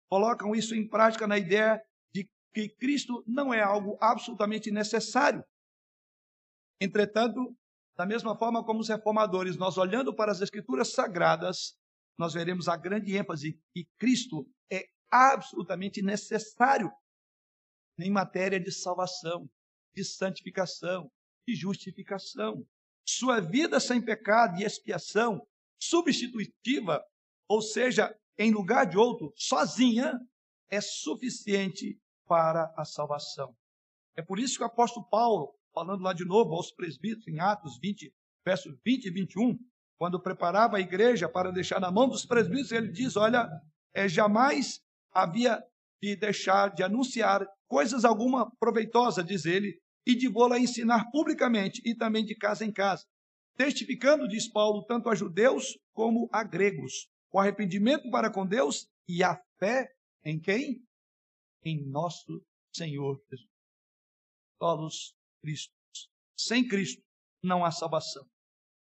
[0.10, 1.82] Colocam isso em prática na ideia
[2.13, 5.43] de que Cristo não é algo absolutamente necessário.
[6.80, 7.56] Entretanto,
[7.97, 11.76] da mesma forma como os reformadores, nós olhando para as Escrituras Sagradas,
[12.17, 16.91] nós veremos a grande ênfase que Cristo é absolutamente necessário
[18.00, 19.50] em matéria de salvação,
[19.95, 21.12] de santificação,
[21.47, 22.65] de justificação.
[23.08, 25.41] Sua vida sem pecado e expiação,
[25.80, 27.04] substitutiva,
[27.48, 30.20] ou seja, em lugar de outro, sozinha,
[30.70, 33.56] é suficiente para a salvação.
[34.16, 37.78] É por isso que o apóstolo Paulo, falando lá de novo aos presbíteros, em Atos
[37.82, 38.12] 20,
[38.46, 39.58] versos 20 e 21,
[39.98, 43.50] quando preparava a igreja para deixar na mão dos presbíteros, ele diz: Olha,
[43.94, 44.80] é, jamais
[45.12, 45.63] havia
[46.02, 51.96] de deixar de anunciar coisas alguma proveitosa, diz ele, e de vou-la ensinar publicamente e
[51.96, 53.06] também de casa em casa,
[53.58, 59.24] testificando, diz Paulo, tanto a judeus como a gregos, o arrependimento para com Deus e
[59.24, 59.91] a fé
[60.24, 60.86] em quem?
[61.63, 63.50] Em nosso Senhor Jesus.
[64.60, 65.74] Solos Cristo.
[66.38, 67.04] Sem Cristo
[67.43, 68.26] não há salvação.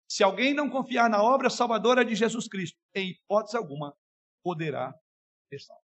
[0.10, 3.96] Se alguém não confiar na obra salvadora de Jesus Cristo, em hipótese alguma,
[4.44, 4.94] poderá
[5.50, 5.84] ter salvo.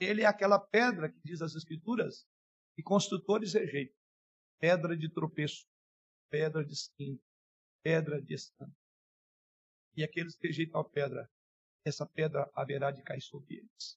[0.00, 2.26] Ele é aquela pedra que diz as Escrituras
[2.74, 3.96] que construtores rejeitam.
[4.58, 5.66] Pedra de tropeço,
[6.30, 7.18] pedra de esquina,
[7.86, 8.76] pedra de escândalo.
[9.96, 11.30] E aqueles que rejeitam a pedra,
[11.84, 13.96] essa pedra haverá de cair sobre eles.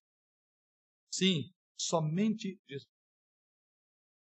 [1.11, 2.87] Sim, somente Jesus.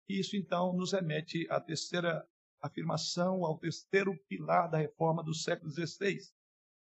[0.06, 2.28] Isso então nos remete à terceira
[2.60, 6.18] afirmação, ao terceiro pilar da reforma do século XVI.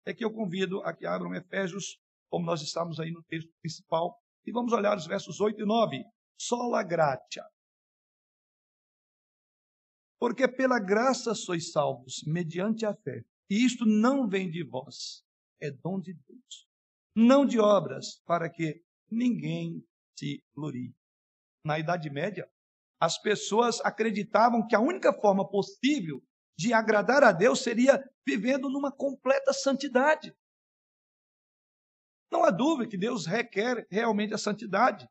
[0.06, 1.98] É que eu convido a que abram Efésios,
[2.30, 4.14] como nós estamos aí no texto principal,
[4.46, 6.04] e vamos olhar os versos 8 e 9.
[6.38, 7.46] Sola gratia.
[10.24, 13.26] Porque pela graça sois salvos, mediante a fé.
[13.50, 15.22] E isto não vem de vós,
[15.62, 16.66] é dom de Deus.
[17.14, 18.82] Não de obras, para que
[19.12, 19.86] ninguém
[20.18, 20.96] se glorie.
[21.66, 22.50] Na Idade Média,
[23.02, 26.24] as pessoas acreditavam que a única forma possível
[26.58, 30.34] de agradar a Deus seria vivendo numa completa santidade.
[32.32, 35.06] Não há dúvida que Deus requer realmente a santidade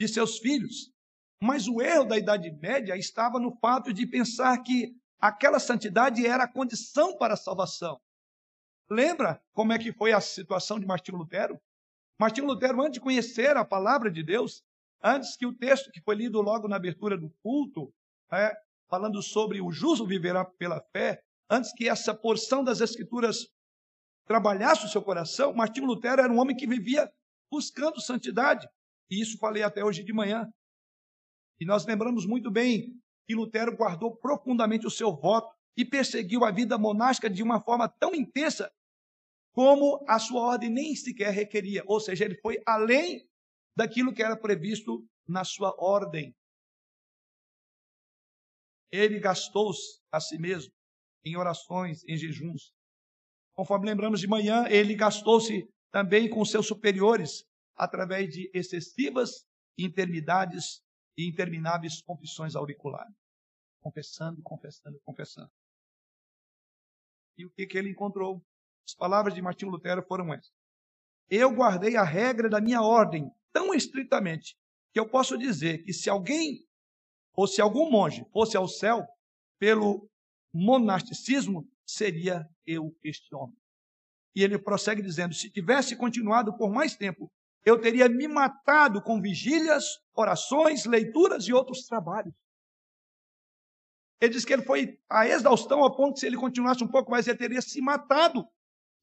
[0.00, 0.92] de seus filhos.
[1.42, 6.44] Mas o erro da Idade Média estava no fato de pensar que aquela santidade era
[6.44, 7.98] a condição para a salvação.
[8.90, 11.58] Lembra como é que foi a situação de Martinho Lutero?
[12.18, 14.62] Martinho Lutero, antes de conhecer a palavra de Deus,
[15.02, 17.90] antes que o texto que foi lido logo na abertura do culto,
[18.30, 18.52] é,
[18.88, 23.46] falando sobre o justo viverá pela fé, antes que essa porção das Escrituras
[24.26, 27.10] trabalhasse o seu coração, Martinho Lutero era um homem que vivia
[27.50, 28.68] buscando santidade.
[29.10, 30.46] E isso falei até hoje de manhã.
[31.60, 36.50] E nós lembramos muito bem que Lutero guardou profundamente o seu voto e perseguiu a
[36.50, 38.72] vida monástica de uma forma tão intensa
[39.52, 41.82] como a sua ordem nem sequer requeria.
[41.86, 43.28] Ou seja, ele foi além
[43.76, 46.34] daquilo que era previsto na sua ordem.
[48.90, 50.72] Ele gastou-se a si mesmo
[51.24, 52.72] em orações, em jejuns,
[53.60, 57.44] Conforme lembramos de manhã, ele gastou-se também com seus superiores
[57.76, 59.44] através de excessivas
[59.76, 60.80] intermidades
[61.16, 63.14] e intermináveis confissões auriculares.
[63.80, 65.50] Confessando, confessando, confessando.
[67.38, 68.44] E o que, que ele encontrou?
[68.86, 70.52] As palavras de Martinho Lutero foram essas.
[71.28, 74.56] Eu guardei a regra da minha ordem tão estritamente
[74.92, 76.66] que eu posso dizer que se alguém
[77.34, 79.06] ou se algum monge fosse ao céu
[79.58, 80.10] pelo
[80.52, 83.56] monasticismo, seria eu este homem.
[84.34, 87.30] E ele prossegue dizendo: se tivesse continuado por mais tempo,
[87.64, 92.34] eu teria me matado com vigílias, orações, leituras e outros trabalhos.
[94.20, 97.10] Ele diz que ele foi a exaustão ao ponto que se ele continuasse um pouco
[97.10, 98.46] mais, ele teria se matado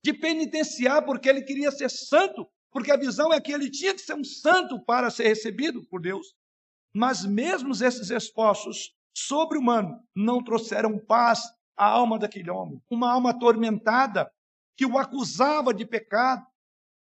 [0.04, 4.02] de penitenciar, porque ele queria ser santo, porque a visão é que ele tinha que
[4.02, 6.36] ser um santo para ser recebido por Deus.
[6.94, 11.42] Mas mesmo esses esforços sobre-humanos não trouxeram paz
[11.76, 14.32] a alma daquele homem, uma alma atormentada,
[14.76, 16.46] que o acusava de pecado,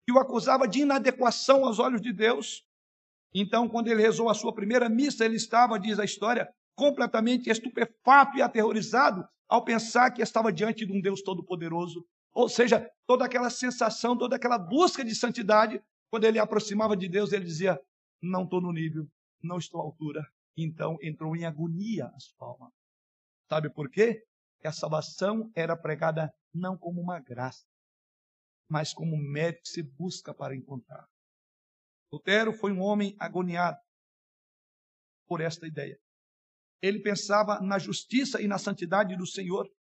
[0.05, 2.65] que o acusava de inadequação aos olhos de Deus.
[3.35, 8.37] Então, quando ele rezou a sua primeira missa, ele estava, diz a história, completamente estupefato
[8.37, 12.05] e aterrorizado ao pensar que estava diante de um Deus todo-poderoso.
[12.33, 17.33] Ou seja, toda aquela sensação, toda aquela busca de santidade, quando ele aproximava de Deus,
[17.33, 17.79] ele dizia:
[18.21, 19.07] Não estou no nível,
[19.43, 20.27] não estou à altura.
[20.57, 22.71] Então entrou em agonia a sua alma.
[23.49, 24.23] Sabe por quê?
[24.63, 27.67] que a salvação era pregada não como uma graça,
[28.73, 31.07] mas como que se busca para encontrar.
[32.11, 33.79] Lutero foi um homem agoniado
[35.29, 36.01] por esta ideia.
[36.81, 39.71] Ele pensava na justiça e na santidade do Senhor.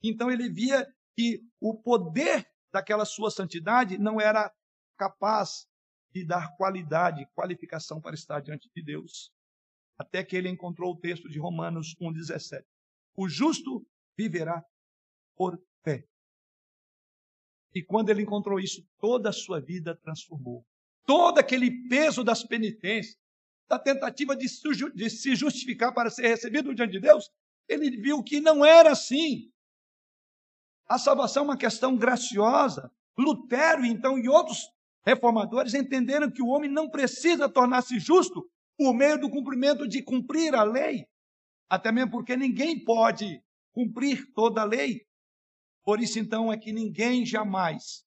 [0.00, 4.54] Então ele via que o poder daquela sua santidade não era
[4.96, 5.66] capaz
[6.12, 9.32] de dar qualidade, qualificação para estar diante de Deus.
[9.98, 12.64] Até que ele encontrou o texto de Romanos 1,17.
[13.16, 13.84] O justo
[14.16, 14.64] viverá
[15.34, 16.06] por fé.
[17.76, 20.64] E quando ele encontrou isso, toda a sua vida transformou.
[21.04, 23.18] Todo aquele peso das penitências,
[23.68, 27.30] da tentativa de, se justificar para ser recebido diante de Deus,
[27.68, 29.52] ele viu que não era assim.
[30.88, 32.90] A salvação é uma questão graciosa.
[33.18, 34.70] Lutero, então, e outros
[35.04, 40.54] reformadores entenderam que o homem não precisa tornar-se justo por meio do cumprimento de cumprir
[40.54, 41.06] a lei,
[41.68, 43.38] até mesmo porque ninguém pode
[43.74, 45.04] cumprir toda a lei.
[45.86, 48.04] Por isso, então, é que ninguém jamais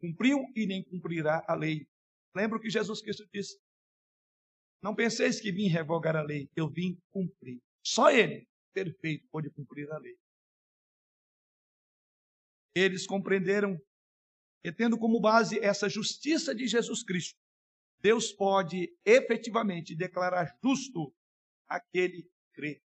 [0.00, 1.86] cumpriu e nem cumprirá a lei.
[2.34, 3.56] Lembra o que Jesus Cristo disse?
[4.82, 7.62] Não penseis que vim revogar a lei, eu vim cumprir.
[7.86, 10.18] Só ele, perfeito, pode cumprir a lei.
[12.74, 13.80] Eles compreenderam,
[14.64, 17.38] e tendo como base essa justiça de Jesus Cristo,
[18.00, 21.14] Deus pode efetivamente declarar justo
[21.68, 22.82] aquele que crê.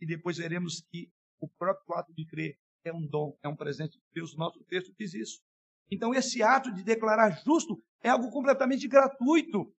[0.00, 1.08] E depois veremos que
[1.38, 4.34] o próprio ato de crer é um dom, é um presente de Deus.
[4.34, 5.40] O nosso texto diz isso.
[5.90, 9.72] Então, esse ato de declarar justo é algo completamente gratuito,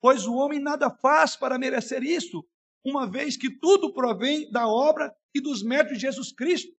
[0.00, 2.44] pois o homem nada faz para merecer isso,
[2.84, 6.72] uma vez que tudo provém da obra e dos méritos de Jesus Cristo.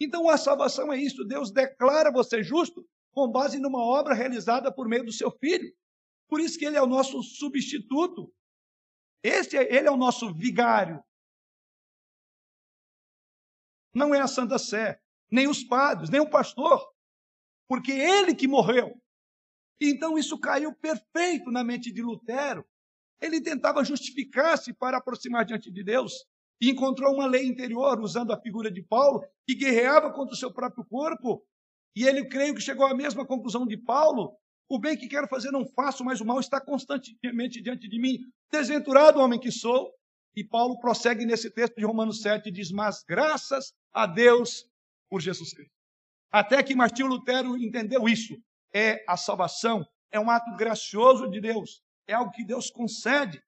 [0.00, 4.88] Então, a salvação é isso: Deus declara você justo com base numa obra realizada por
[4.88, 5.72] meio do seu filho.
[6.28, 8.32] Por isso que ele é o nosso substituto.
[9.22, 9.38] É,
[9.74, 11.02] ele é o nosso vigário.
[13.96, 15.00] Não é a Santa Sé,
[15.32, 16.86] nem os padres, nem o pastor,
[17.66, 19.00] porque ele que morreu.
[19.80, 22.62] Então isso caiu perfeito na mente de Lutero.
[23.18, 26.26] Ele tentava justificar-se para aproximar diante de Deus
[26.60, 30.52] e encontrou uma lei interior, usando a figura de Paulo, que guerreava contra o seu
[30.52, 31.42] próprio corpo.
[31.96, 34.36] E ele, creio que chegou à mesma conclusão de Paulo,
[34.68, 38.18] o bem que quero fazer não faço, mas o mal está constantemente diante de mim.
[38.52, 39.90] Desventurado homem que sou.
[40.36, 44.68] E Paulo prossegue nesse texto de Romanos 7 e diz: Mas graças a Deus
[45.08, 45.74] por Jesus Cristo.
[46.30, 48.36] Até que Martinho Lutero entendeu isso.
[48.74, 53.42] É a salvação, é um ato gracioso de Deus, é algo que Deus concede.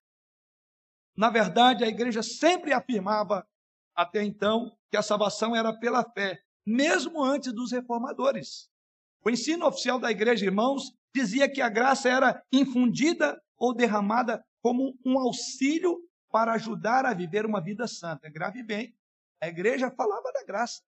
[1.14, 3.46] Na verdade, a igreja sempre afirmava,
[3.94, 8.70] até então, que a salvação era pela fé, mesmo antes dos reformadores.
[9.22, 14.96] O ensino oficial da igreja, irmãos, dizia que a graça era infundida ou derramada como
[15.04, 18.28] um auxílio para ajudar a viver uma vida santa.
[18.28, 18.94] Grave bem,
[19.40, 20.82] a igreja falava da graça.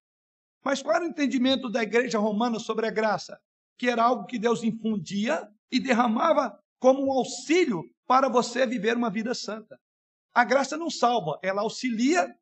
[0.62, 3.40] Mas qual era o entendimento da igreja romana sobre a graça?
[3.79, 9.11] Que era algo que Deus infundia e derramava como um auxílio para você viver uma
[9.11, 9.81] vida santa.
[10.35, 12.37] A graça não salva, ela auxilia.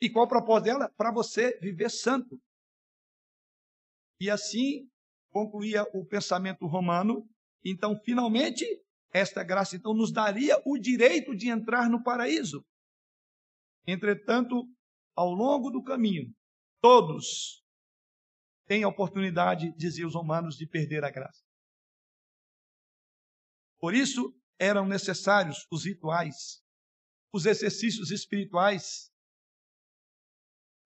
[0.00, 0.92] E qual o propósito dela?
[0.96, 2.40] Para você viver santo.
[4.20, 4.88] E assim
[5.30, 7.28] concluía o pensamento romano.
[7.64, 8.64] Então, finalmente,
[9.12, 12.64] esta graça então nos daria o direito de entrar no paraíso.
[13.86, 14.66] Entretanto,
[15.14, 16.34] ao longo do caminho,
[16.80, 17.62] todos
[18.66, 21.42] têm a oportunidade, diziam os romanos, de perder a graça.
[23.78, 26.62] Por isso, eram necessários os rituais,
[27.32, 29.10] os exercícios espirituais,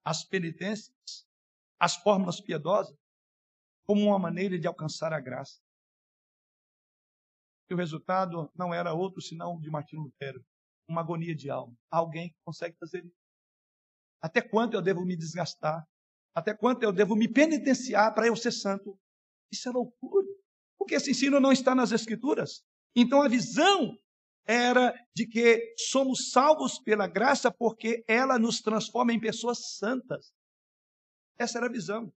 [0.04, 0.96] as penitências,
[1.78, 2.96] as fórmulas piedosas,
[3.84, 5.60] como uma maneira de alcançar a graça.
[7.68, 10.44] E o resultado não era outro senão de Martinho Lutero,
[10.88, 11.74] uma agonia de alma.
[11.90, 13.16] Alguém que consegue fazer isso.
[14.22, 15.84] Até quanto eu devo me desgastar?
[16.34, 18.98] Até quanto eu devo me penitenciar para eu ser santo?
[19.50, 20.26] Isso é loucura.
[20.78, 22.62] Porque esse ensino não está nas Escrituras.
[22.94, 23.96] Então a visão
[24.46, 30.32] era de que somos salvos pela graça porque ela nos transforma em pessoas santas.
[31.38, 32.12] Essa era a visão.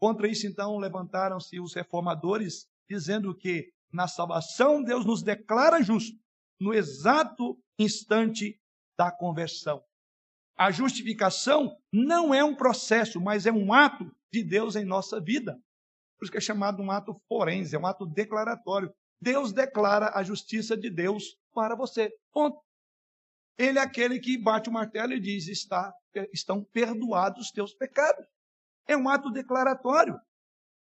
[0.00, 6.16] Contra isso, então, levantaram-se os reformadores, dizendo que na salvação Deus nos declara justo
[6.60, 8.58] no exato instante
[8.96, 9.82] da conversão.
[10.56, 15.54] A justificação não é um processo, mas é um ato de Deus em nossa vida.
[16.16, 18.92] Por isso que é chamado um ato forense, é um ato declaratório.
[19.20, 22.10] Deus declara a justiça de Deus para você.
[22.32, 22.60] Ponto.
[23.58, 25.92] Ele é aquele que bate o martelo e diz: Está,
[26.32, 28.24] estão perdoados os teus pecados.
[28.86, 30.18] É um ato declaratório.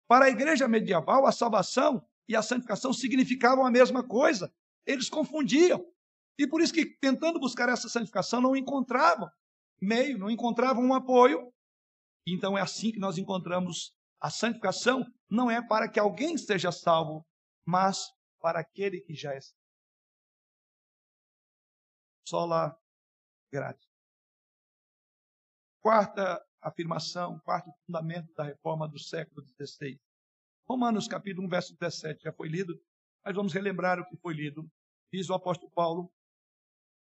[0.08, 4.54] Para a igreja medieval, a salvação e a santificação significavam a mesma coisa.
[4.86, 5.86] Eles confundiam.
[6.38, 9.30] E por isso que, tentando buscar essa santificação, não encontravam
[9.82, 11.52] meio, não encontravam um apoio.
[12.26, 17.26] Então é assim que nós encontramos a santificação, não é para que alguém seja salvo,
[17.66, 18.06] mas
[18.40, 19.58] para aquele que já é salvo.
[22.28, 22.80] Sola
[23.52, 23.90] grátis.
[25.82, 30.00] Quarta afirmação, quarto fundamento da reforma do século XVI.
[30.72, 32.82] Romanos capítulo 1, verso 17, já foi lido,
[33.26, 34.72] mas vamos relembrar o que foi lido.
[35.12, 36.10] Diz o apóstolo Paulo,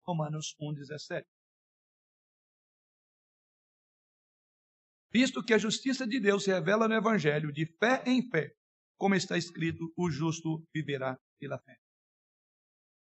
[0.03, 1.29] Romanos 1, 17.
[5.11, 8.51] Visto que a justiça de Deus se revela no Evangelho de fé em fé,
[8.97, 11.77] como está escrito, o justo viverá pela fé.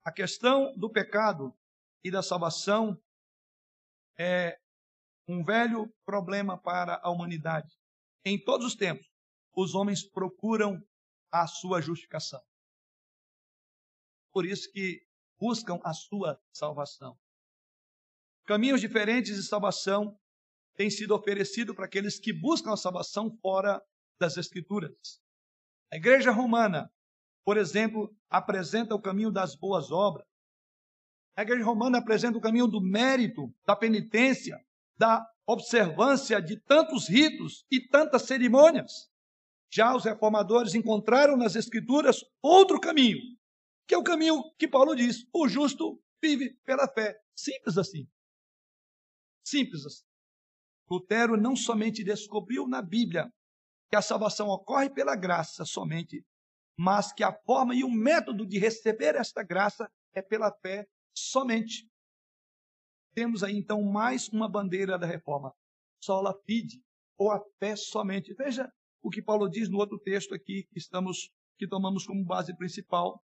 [0.04, 1.56] A questão do pecado
[2.04, 3.00] e da salvação
[4.18, 4.60] é
[5.28, 7.72] um velho problema para a humanidade.
[8.26, 9.11] Em todos os tempos,
[9.54, 10.82] os homens procuram
[11.32, 12.42] a sua justificação.
[14.32, 15.02] Por isso que
[15.40, 17.18] buscam a sua salvação.
[18.46, 20.18] Caminhos diferentes de salvação
[20.76, 23.82] têm sido oferecidos para aqueles que buscam a salvação fora
[24.20, 25.22] das Escrituras.
[25.92, 26.92] A Igreja Romana,
[27.44, 30.26] por exemplo, apresenta o caminho das boas obras.
[31.36, 34.58] A Igreja Romana apresenta o caminho do mérito, da penitência,
[34.98, 39.11] da observância de tantos ritos e tantas cerimônias.
[39.74, 43.20] Já os reformadores encontraram nas Escrituras outro caminho,
[43.88, 47.18] que é o caminho que Paulo diz: o justo vive pela fé.
[47.34, 48.06] Simples assim.
[49.46, 50.04] Simples assim.
[50.90, 53.32] Lutero não somente descobriu na Bíblia
[53.90, 56.26] que a salvação ocorre pela graça somente,
[56.78, 61.90] mas que a forma e o método de receber esta graça é pela fé somente.
[63.14, 65.54] Temos aí então mais uma bandeira da reforma.
[66.04, 66.84] Sola fide,
[67.18, 68.34] ou a fé somente.
[68.34, 68.70] Veja
[69.02, 73.22] o que Paulo diz no outro texto aqui que estamos que tomamos como base principal,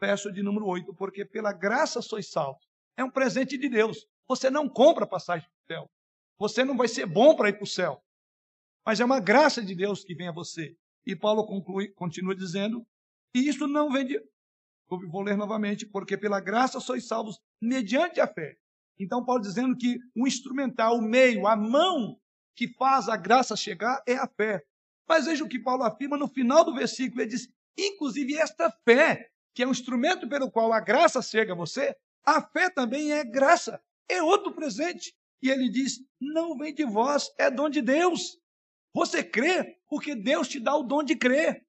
[0.00, 2.64] verso de número 8, porque pela graça sois salvos.
[2.96, 4.06] É um presente de Deus.
[4.28, 5.90] Você não compra passagem para o céu.
[6.38, 8.00] Você não vai ser bom para ir para o céu.
[8.86, 10.76] Mas é uma graça de Deus que vem a você.
[11.04, 12.86] E Paulo conclui, continua dizendo,
[13.34, 14.20] e isso não vem de.
[14.88, 18.54] Vou ler novamente, porque pela graça sois salvos mediante a fé.
[18.98, 22.16] Então, Paulo dizendo que o instrumental, o meio, a mão
[22.54, 24.62] que faz a graça chegar é a fé.
[25.08, 29.30] Mas veja o que Paulo afirma no final do versículo: ele diz, inclusive esta fé,
[29.54, 33.24] que é um instrumento pelo qual a graça chega a você, a fé também é
[33.24, 35.14] graça, é outro presente.
[35.42, 38.38] E ele diz: não vem de vós, é dom de Deus.
[38.94, 41.66] Você crê porque Deus te dá o dom de crer.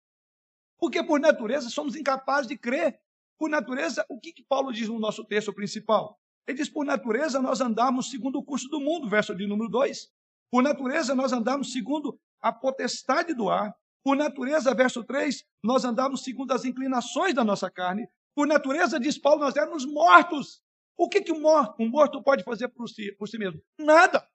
[0.77, 2.99] Porque por natureza somos incapazes de crer.
[3.37, 6.19] Por natureza, o que, que Paulo diz no nosso texto principal?
[6.47, 10.11] Ele diz: por natureza nós andamos segundo o curso do mundo, verso de número 2.
[10.51, 13.73] Por natureza nós andamos segundo a potestade do ar.
[14.03, 18.05] Por natureza, verso 3, nós andamos segundo as inclinações da nossa carne.
[18.35, 20.61] Por natureza, diz Paulo, nós éramos mortos.
[20.97, 23.61] O que, que um, morto, um morto pode fazer por si, por si mesmo?
[23.79, 24.27] Nada.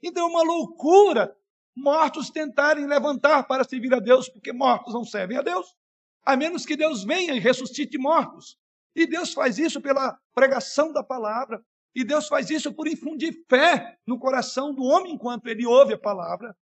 [0.00, 1.36] Então é uma loucura
[1.76, 5.66] mortos tentarem levantar para servir a Deus, porque mortos não servem a Deus,
[6.24, 8.56] a menos que Deus venha e ressuscite mortos.
[8.94, 11.62] E Deus faz isso pela pregação da palavra,
[11.94, 15.98] e Deus faz isso por infundir fé no coração do homem enquanto ele ouve a
[15.98, 16.56] palavra,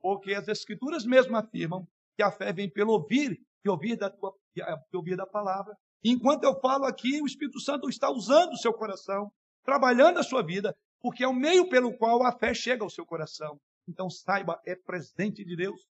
[0.00, 1.86] porque as Escrituras mesmo afirmam
[2.16, 4.62] que a fé vem pelo ouvir e ouvir da, tua, e
[4.96, 5.76] ouvir da palavra.
[6.02, 9.30] Enquanto eu falo aqui, o Espírito Santo está usando o seu coração,
[9.64, 13.04] trabalhando a sua vida, porque é o meio pelo qual a fé chega ao seu
[13.04, 13.60] coração.
[13.88, 15.86] Então saiba, é presente de Deus.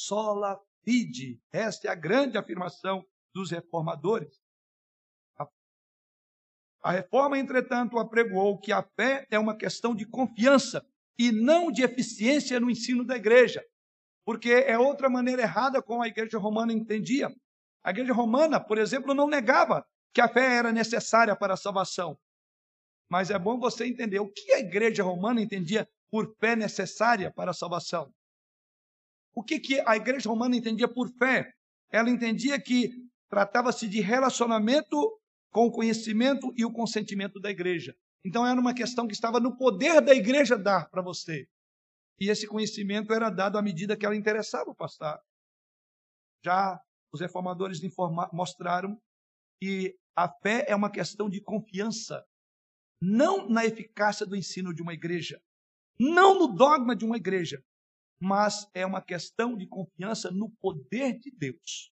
[0.00, 1.40] Sola fide.
[1.52, 4.40] Esta é a grande afirmação dos reformadores.
[6.82, 10.84] A reforma, entretanto, apregoou que a fé é uma questão de confiança
[11.18, 13.64] e não de eficiência no ensino da igreja,
[14.24, 17.28] porque é outra maneira errada como a igreja romana entendia.
[17.82, 22.18] A igreja romana, por exemplo, não negava que a fé era necessária para a salvação.
[23.10, 27.50] Mas é bom você entender o que a igreja romana entendia por fé necessária para
[27.50, 28.12] a salvação.
[29.34, 31.52] O que, que a igreja romana entendia por fé?
[31.90, 32.90] Ela entendia que
[33.28, 34.96] tratava-se de relacionamento
[35.50, 37.94] com o conhecimento e o consentimento da igreja.
[38.24, 41.46] Então era uma questão que estava no poder da igreja dar para você.
[42.20, 45.18] E esse conhecimento era dado à medida que ela interessava o pastor.
[46.44, 46.80] Já
[47.12, 47.80] os reformadores
[48.32, 49.00] mostraram
[49.60, 52.24] que a fé é uma questão de confiança,
[53.00, 55.40] não na eficácia do ensino de uma igreja,
[55.98, 57.62] não no dogma de uma igreja,
[58.20, 61.92] mas é uma questão de confiança no poder de Deus.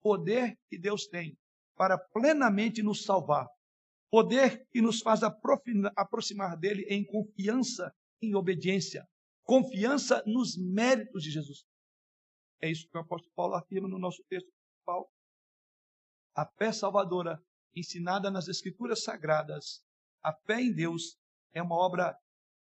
[0.00, 1.36] Poder que Deus tem
[1.76, 3.46] para plenamente nos salvar.
[4.10, 9.06] Poder que nos faz aproximar dele em confiança, em obediência.
[9.44, 11.64] Confiança nos méritos de Jesus.
[12.60, 15.10] É isso que o apóstolo Paulo afirma no nosso texto principal.
[16.34, 17.42] A fé salvadora,
[17.74, 19.82] ensinada nas Escrituras Sagradas,
[20.22, 21.18] a fé em Deus
[21.52, 22.16] é uma obra,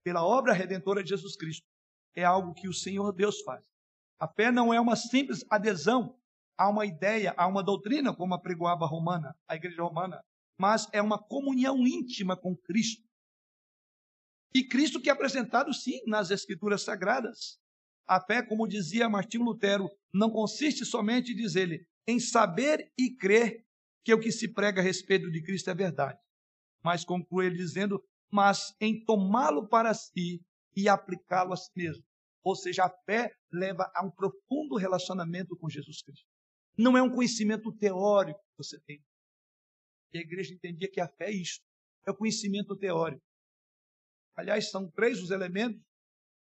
[0.04, 1.66] pela obra redentora de Jesus Cristo,
[2.14, 3.64] é algo que o Senhor Deus faz.
[4.18, 6.18] A fé não é uma simples adesão
[6.56, 10.24] a uma ideia, a uma doutrina, como apregoava a romana, a igreja romana,
[10.58, 13.06] mas é uma comunhão íntima com Cristo.
[14.54, 17.58] E Cristo que é apresentado, sim, nas Escrituras Sagradas.
[18.06, 23.66] A fé, como dizia Martinho Lutero, não consiste somente, diz ele, em saber e crer
[24.04, 26.18] que o que se prega a respeito de Cristo é verdade.
[26.82, 30.40] Mas conclui ele dizendo, mas em tomá-lo para si
[30.74, 32.04] e aplicá-lo a si mesmo.
[32.44, 36.26] Ou seja, a fé leva a um profundo relacionamento com Jesus Cristo.
[36.78, 39.02] Não é um conhecimento teórico que você tem.
[40.16, 41.60] A igreja entendia que a fé é isso,
[42.06, 43.22] é o conhecimento teórico.
[44.36, 45.82] Aliás, são três os elementos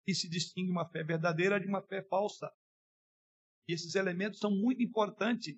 [0.04, 2.50] que se distinguem uma fé verdadeira de uma fé falsa.
[3.68, 5.56] E esses elementos são muito importantes,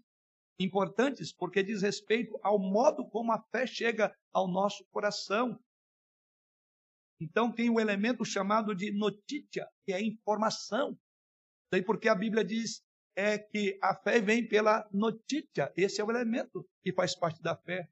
[0.58, 5.58] importantes porque diz respeito ao modo como a fé chega ao nosso coração.
[7.20, 10.98] Então tem o um elemento chamado de notícia, que é informação.
[11.70, 12.82] Daí porque a Bíblia diz
[13.14, 15.72] é que a fé vem pela notícia.
[15.76, 17.88] Esse é o elemento que faz parte da fé.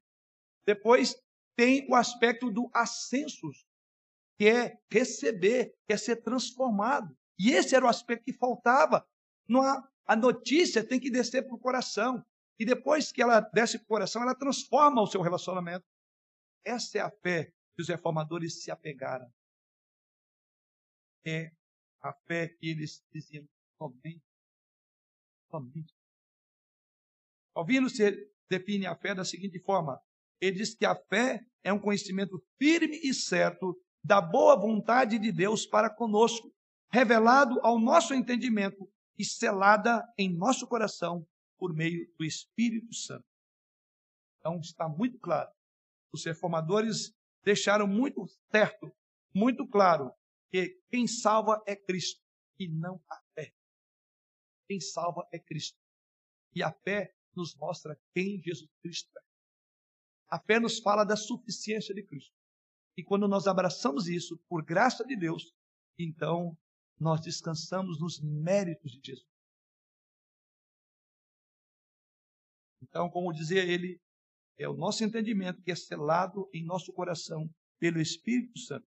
[0.65, 1.15] Depois
[1.55, 3.65] tem o aspecto do ascensos,
[4.37, 7.15] que é receber, que é ser transformado.
[7.37, 9.07] E esse era o aspecto que faltava.
[10.05, 12.25] a notícia tem que descer para o coração.
[12.59, 15.85] E depois que ela desce para o coração, ela transforma o seu relacionamento.
[16.63, 19.31] Essa é a fé que os reformadores se apegaram.
[21.25, 21.51] É
[22.01, 23.47] a fé que eles diziam
[23.77, 24.31] somente
[25.51, 25.93] Somente.
[27.53, 30.01] Calvino se define a fé da seguinte forma:
[30.41, 35.31] ele diz que a fé é um conhecimento firme e certo da boa vontade de
[35.31, 36.51] Deus para conosco,
[36.91, 41.25] revelado ao nosso entendimento e selada em nosso coração
[41.57, 43.25] por meio do Espírito Santo.
[44.39, 45.49] Então está muito claro.
[46.11, 47.13] Os reformadores
[47.43, 48.91] deixaram muito certo,
[49.33, 50.11] muito claro,
[50.49, 52.19] que quem salva é Cristo
[52.59, 53.21] e não a
[54.71, 55.77] quem salva é Cristo.
[56.55, 59.20] E a fé nos mostra quem Jesus Cristo é.
[60.31, 62.33] A fé nos fala da suficiência de Cristo.
[62.97, 65.53] E quando nós abraçamos isso por graça de Deus,
[65.99, 66.57] então
[66.97, 69.27] nós descansamos nos méritos de Jesus.
[72.81, 73.99] Então, como dizia ele,
[74.57, 78.87] é o nosso entendimento que é selado em nosso coração pelo Espírito Santo.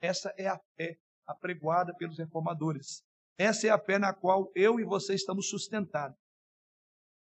[0.00, 3.04] Essa é a fé apregoada pelos reformadores.
[3.36, 6.18] Essa é a fé na qual eu e você estamos sustentados.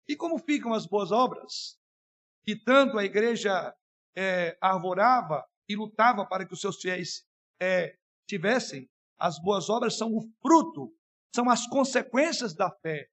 [0.07, 1.79] E como ficam as boas obras?
[2.45, 3.73] Que tanto a igreja
[4.15, 7.25] é, arvorava e lutava para que os seus fiéis
[7.59, 7.95] é,
[8.27, 8.89] tivessem.
[9.17, 10.93] As boas obras são o fruto,
[11.33, 13.07] são as consequências da fé.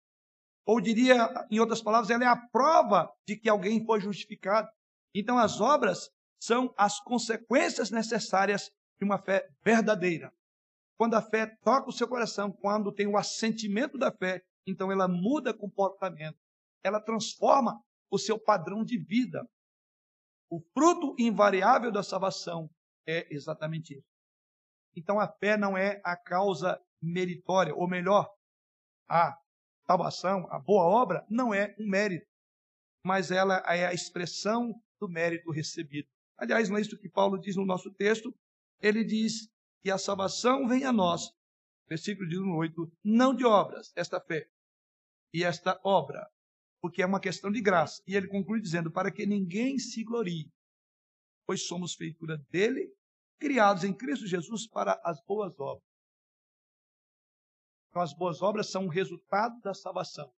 [0.67, 4.69] Ou diria, em outras palavras, ela é a prova de que alguém foi justificado.
[5.15, 6.11] Então, as obras
[6.41, 10.33] são as consequências necessárias de uma fé verdadeira.
[10.97, 15.09] Quando a fé toca o seu coração, quando tem o assentimento da fé, então ela
[15.09, 16.39] muda comportamento,
[16.85, 17.81] ela transforma
[18.11, 19.47] o seu padrão de vida.
[20.51, 22.69] O fruto invariável da salvação
[23.07, 24.09] é exatamente isso.
[24.97, 28.29] Então a fé não é a causa meritória, ou melhor,
[29.09, 29.37] a
[29.87, 32.27] salvação, a boa obra, não é um mérito,
[33.05, 36.09] mas ela é a expressão do mérito recebido.
[36.37, 38.35] Aliás, não é isso que Paulo diz no nosso texto.
[38.81, 39.49] Ele diz
[39.83, 41.31] que a salvação vem a nós,
[41.89, 44.49] versículo 18, não de obras, esta fé
[45.33, 46.29] e esta obra,
[46.81, 48.03] porque é uma questão de graça.
[48.07, 50.51] E ele conclui dizendo: para que ninguém se glorie,
[51.47, 52.93] pois somos feitura dele,
[53.39, 55.89] criados em Cristo Jesus para as boas obras.
[57.89, 60.31] Então, as boas obras são o resultado da salvação,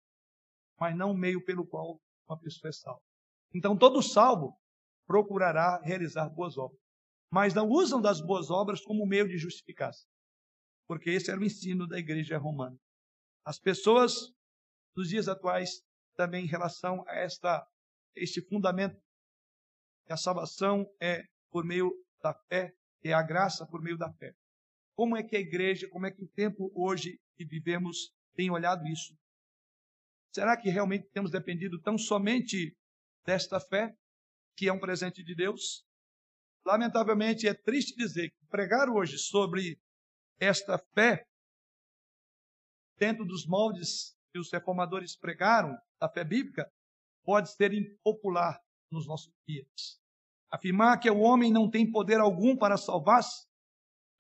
[0.81, 3.03] mas não o meio pelo qual uma pessoa é salva.
[3.55, 4.59] Então, todo salvo
[5.07, 6.83] procurará realizar boas obras
[7.33, 10.07] mas não usam das boas obras como meio de justificação.
[10.87, 12.77] Porque esse era o ensino da igreja romana.
[13.43, 14.31] As pessoas
[14.95, 15.83] dos dias atuais
[16.17, 17.67] também em relação a esta
[18.15, 19.01] este fundamento
[20.05, 21.93] que a salvação é por meio
[22.23, 24.35] da fé, é a graça por meio da fé.
[24.95, 28.87] Como é que a igreja, como é que o tempo hoje que vivemos tem olhado
[28.87, 29.17] isso?
[30.33, 32.77] Será que realmente temos dependido tão somente
[33.25, 33.95] desta fé,
[34.57, 35.85] que é um presente de Deus?
[36.65, 39.81] Lamentavelmente, é triste dizer que pregar hoje sobre
[40.39, 41.27] esta fé,
[42.97, 46.69] dentro dos moldes que os reformadores pregaram, da fé bíblica,
[47.25, 50.01] pode ser impopular nos nossos dias.
[50.51, 53.47] Afirmar que o homem não tem poder algum para salvar-se,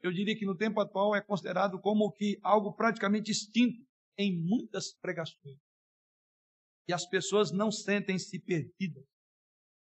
[0.00, 3.84] eu diria que no tempo atual é considerado como que algo praticamente extinto
[4.16, 5.58] em muitas pregações.
[6.88, 9.04] E as pessoas não sentem-se perdidas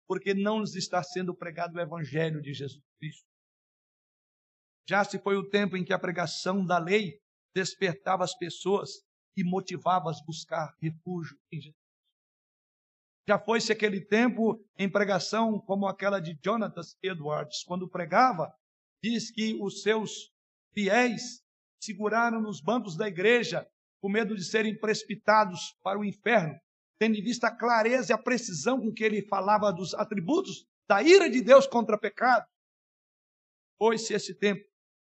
[0.07, 3.27] porque não nos está sendo pregado o evangelho de Jesus Cristo.
[4.89, 7.21] Já se foi o tempo em que a pregação da lei
[7.55, 8.91] despertava as pessoas
[9.37, 11.86] e motivava as a buscar refúgio em Jesus.
[13.29, 18.55] Já foi-se aquele tempo em pregação como aquela de Jonathan Edwards, quando pregava,
[19.03, 20.33] diz que os seus
[20.73, 21.43] fiéis
[21.81, 23.69] seguraram nos bancos da igreja
[24.01, 26.57] com medo de serem precipitados para o inferno,
[26.99, 31.03] tendo em vista a clareza e a precisão com que ele falava dos atributos da
[31.03, 32.47] ira de Deus contra pecado.
[33.77, 34.65] Foi-se esse tempo.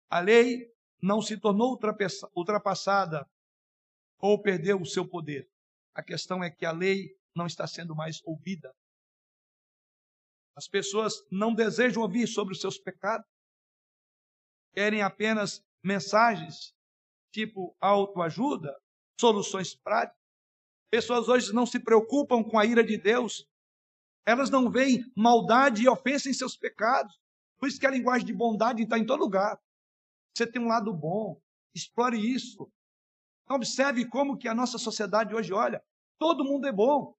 [0.09, 1.79] A lei não se tornou
[2.35, 3.29] ultrapassada
[4.19, 5.49] ou perdeu o seu poder.
[5.95, 8.75] A questão é que a lei não está sendo mais ouvida.
[10.57, 13.27] As pessoas não desejam ouvir sobre os seus pecados.
[14.73, 16.75] Querem apenas mensagens
[17.31, 18.75] tipo autoajuda,
[19.21, 20.19] soluções práticas.
[20.91, 23.47] Pessoas hoje não se preocupam com a ira de Deus.
[24.27, 27.19] Elas não veem maldade e ofensa em seus pecados.
[27.59, 29.59] Por isso que a linguagem de bondade está em todo lugar.
[30.35, 31.41] Você tem um lado bom,
[31.75, 32.71] explore isso.
[33.49, 35.83] Observe como que a nossa sociedade hoje olha.
[36.19, 37.15] Todo mundo é bom.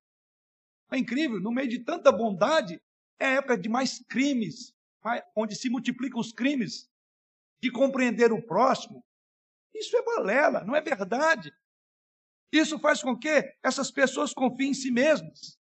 [0.92, 2.82] É incrível, no meio de tanta bondade,
[3.20, 4.74] é época de mais crimes,
[5.36, 6.90] onde se multiplicam os crimes,
[7.62, 9.04] de compreender o próximo.
[9.74, 11.54] Isso é balela, não é verdade.
[12.52, 15.60] Isso faz com que essas pessoas confiem em si mesmas.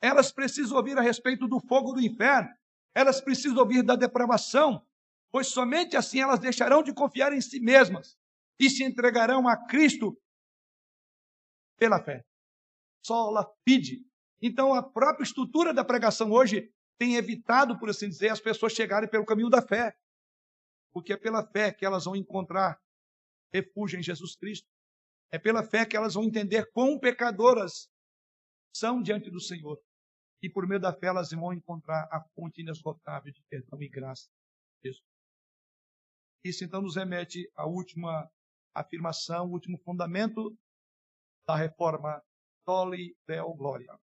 [0.00, 2.50] Elas precisam ouvir a respeito do fogo do inferno.
[2.94, 4.84] Elas precisam ouvir da depravação,
[5.30, 8.16] pois somente assim elas deixarão de confiar em si mesmas
[8.58, 10.16] e se entregarão a Cristo
[11.76, 12.24] pela fé.
[13.04, 14.04] Sola fide.
[14.46, 19.08] Então, a própria estrutura da pregação hoje tem evitado, por assim dizer, as pessoas chegarem
[19.08, 19.96] pelo caminho da fé.
[20.92, 22.78] Porque é pela fé que elas vão encontrar
[23.50, 24.68] refúgio em Jesus Cristo.
[25.32, 27.88] É pela fé que elas vão entender quão pecadoras
[28.76, 29.80] são diante do Senhor.
[30.42, 34.28] E por meio da fé elas vão encontrar a fonte inesgotável de perdão e graça.
[36.44, 38.30] Isso então nos remete à última
[38.74, 40.54] afirmação, o último fundamento
[41.48, 42.22] da reforma
[42.66, 43.98] Tole Deo Glória.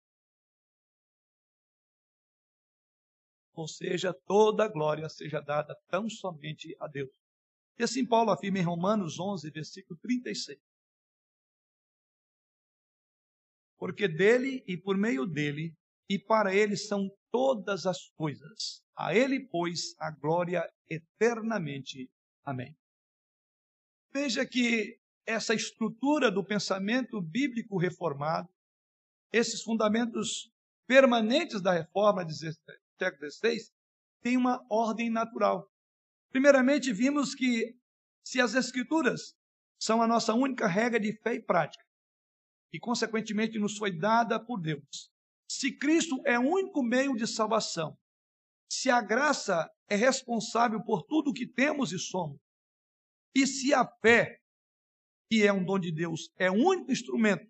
[3.56, 7.10] Ou seja, toda a glória seja dada tão somente a Deus.
[7.78, 10.58] E assim Paulo afirma em Romanos 11, versículo 36.
[13.78, 15.74] Porque dele e por meio dele
[16.08, 18.82] e para ele são todas as coisas.
[18.94, 22.10] A ele, pois, a glória eternamente.
[22.44, 22.76] Amém.
[24.12, 28.48] Veja que essa estrutura do pensamento bíblico reformado,
[29.32, 30.50] esses fundamentos
[30.86, 32.24] permanentes da reforma
[32.98, 33.58] século XVI,
[34.22, 35.70] tem uma ordem natural.
[36.30, 37.76] Primeiramente, vimos que
[38.24, 39.34] se as Escrituras
[39.80, 41.84] são a nossa única regra de fé e prática,
[42.72, 45.10] e consequentemente nos foi dada por Deus,
[45.48, 47.96] se Cristo é o único meio de salvação,
[48.70, 52.38] se a graça é responsável por tudo o que temos e somos,
[53.34, 54.40] e se a fé,
[55.30, 57.46] que é um dom de Deus, é o único instrumento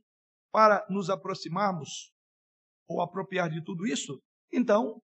[0.53, 2.13] para nos aproximarmos
[2.89, 4.21] ou apropriar de tudo isso,
[4.53, 5.01] então,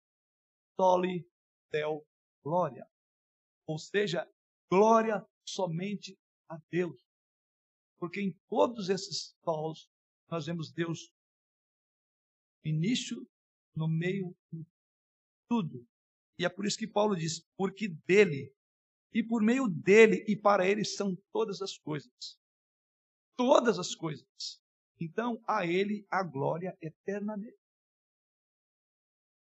[0.77, 1.27] tole
[1.71, 2.05] del
[2.43, 2.87] glória.
[3.67, 4.25] Ou seja,
[4.71, 6.17] glória somente
[6.47, 6.95] a Deus.
[7.99, 9.89] Porque em todos esses solos
[10.29, 11.11] nós vemos Deus
[12.63, 13.27] no início,
[13.75, 14.65] no meio, em
[15.49, 15.85] tudo.
[16.39, 18.53] E é por isso que Paulo diz: porque dele
[19.13, 22.39] e por meio dele e para ele são todas as coisas.
[23.35, 24.61] Todas as coisas.
[24.99, 27.57] Então, a ele a glória eternamente.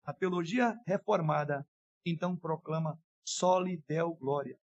[0.08, 1.68] A teologia reformada
[2.02, 4.58] então proclama soli deo glória.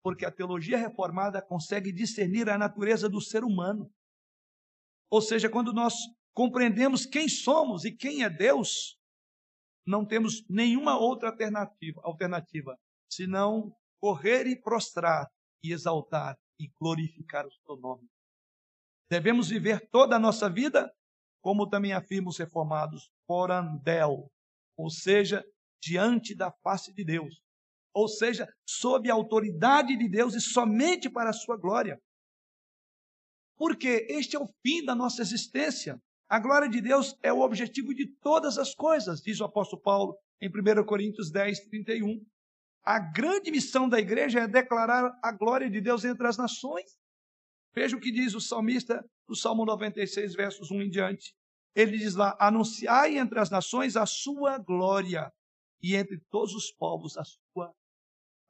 [0.00, 3.92] Porque a teologia reformada consegue discernir a natureza do ser humano.
[5.10, 5.94] Ou seja, quando nós
[6.32, 8.96] compreendemos quem somos e quem é Deus,
[9.84, 12.78] não temos nenhuma outra alternativa, alternativa
[13.10, 15.28] senão correr e prostrar
[15.64, 18.08] e exaltar e glorificar o seu nome.
[19.10, 20.94] Devemos viver toda a nossa vida,
[21.42, 24.30] como também afirmam os reformados, porandel,
[24.80, 25.44] ou seja,
[25.82, 27.40] diante da face de Deus,
[27.92, 31.98] ou seja, sob a autoridade de Deus e somente para a sua glória.
[33.56, 36.00] Porque este é o fim da nossa existência.
[36.28, 40.16] A glória de Deus é o objetivo de todas as coisas, diz o apóstolo Paulo
[40.40, 42.24] em 1 Coríntios 10, 31.
[42.82, 46.98] A grande missão da igreja é declarar a glória de Deus entre as nações.
[47.74, 51.34] Veja o que diz o salmista no Salmo 96, versos 1 em diante.
[51.74, 55.32] Ele diz lá: Anunciai entre as nações a sua glória,
[55.82, 57.74] e entre todos os povos a sua,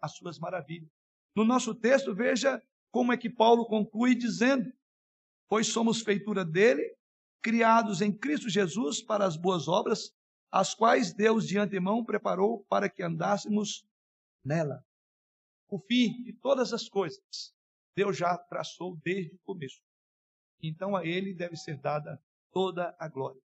[0.00, 0.90] as suas maravilhas.
[1.34, 4.72] No nosso texto, veja como é que Paulo conclui dizendo:
[5.48, 6.96] Pois somos feitura dele,
[7.42, 10.12] criados em Cristo Jesus para as boas obras,
[10.50, 13.86] as quais Deus de antemão preparou para que andássemos
[14.44, 14.84] nela.
[15.68, 17.54] O fim de todas as coisas
[17.94, 19.82] Deus já traçou desde o começo.
[20.62, 22.18] Então a ele deve ser dada
[22.52, 23.40] toda a glória.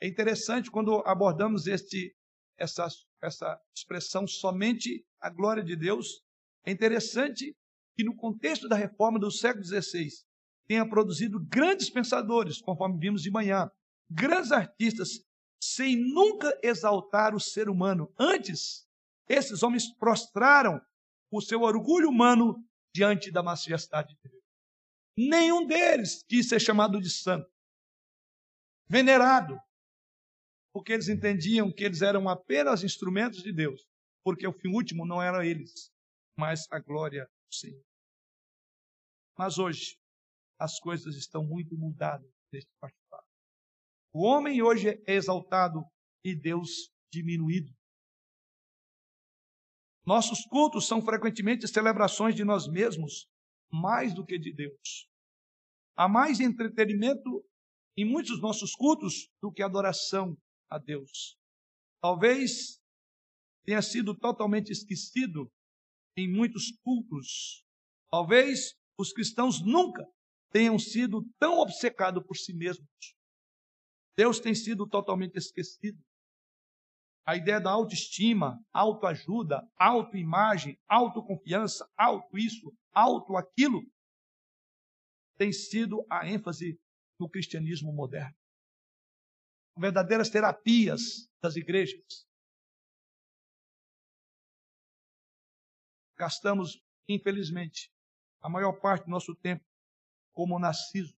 [0.00, 2.14] É interessante quando abordamos este,
[2.58, 2.86] essa,
[3.22, 6.22] essa expressão somente a glória de Deus.
[6.64, 7.56] É interessante
[7.96, 10.08] que no contexto da reforma do século XVI
[10.66, 13.70] tenha produzido grandes pensadores, conforme vimos de manhã,
[14.10, 15.24] grandes artistas,
[15.62, 18.12] sem nunca exaltar o ser humano.
[18.18, 18.86] Antes,
[19.28, 20.80] esses homens prostraram
[21.30, 22.62] o seu orgulho humano
[22.94, 24.42] diante da majestade de Deus.
[25.16, 27.48] Nenhum deles quis ser chamado de santo,
[28.88, 29.58] venerado,
[30.72, 33.86] porque eles entendiam que eles eram apenas instrumentos de Deus,
[34.22, 35.90] porque o fim último não era eles,
[36.38, 37.82] mas a glória do Senhor.
[39.36, 39.98] Mas hoje,
[40.58, 43.22] as coisas estão muito mudadas neste particular.
[44.12, 45.84] O homem hoje é exaltado
[46.24, 47.70] e Deus diminuído.
[50.06, 53.28] Nossos cultos são frequentemente celebrações de nós mesmos,
[53.70, 55.08] mais do que de Deus.
[55.96, 57.44] Há mais entretenimento
[57.96, 60.36] em muitos dos nossos cultos do que adoração
[60.68, 61.38] a Deus.
[62.00, 62.80] Talvez
[63.64, 65.50] tenha sido totalmente esquecido
[66.16, 67.64] em muitos cultos.
[68.10, 70.06] Talvez os cristãos nunca
[70.50, 72.88] tenham sido tão obcecados por si mesmos.
[74.16, 76.02] Deus tem sido totalmente esquecido.
[77.26, 83.82] A ideia da autoestima, autoajuda, autoimagem, autoconfiança, auto isso, auto aquilo,
[85.36, 86.78] tem sido a ênfase
[87.18, 88.36] no cristianismo moderno
[89.76, 92.26] verdadeiras terapias das igrejas.
[96.16, 97.92] Gastamos, infelizmente,
[98.40, 99.64] a maior parte do nosso tempo
[100.32, 101.14] como narciso,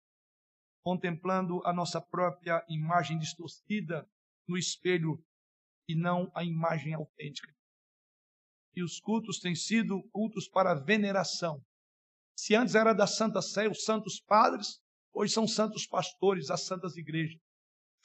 [0.82, 4.08] contemplando a nossa própria imagem distorcida
[4.48, 5.22] no espelho
[5.88, 7.54] e não a imagem autêntica.
[8.74, 11.64] E os cultos têm sido cultos para veneração.
[12.38, 14.80] Se antes era da Santa Sé, os santos padres,
[15.16, 17.40] hoje são santos pastores, as santas igrejas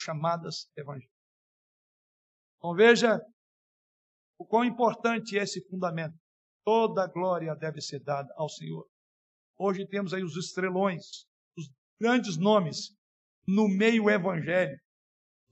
[0.00, 1.14] chamadas evangélicas.
[2.56, 3.20] Então veja
[4.38, 6.18] o quão importante é esse fundamento.
[6.64, 8.88] Toda glória deve ser dada ao Senhor.
[9.58, 12.96] Hoje temos aí os estrelões, os grandes nomes
[13.46, 14.82] no meio evangélico,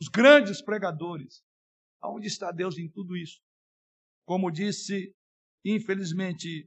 [0.01, 1.43] os grandes pregadores.
[2.01, 3.39] Aonde está Deus em tudo isso?
[4.25, 5.15] Como disse,
[5.65, 6.67] infelizmente,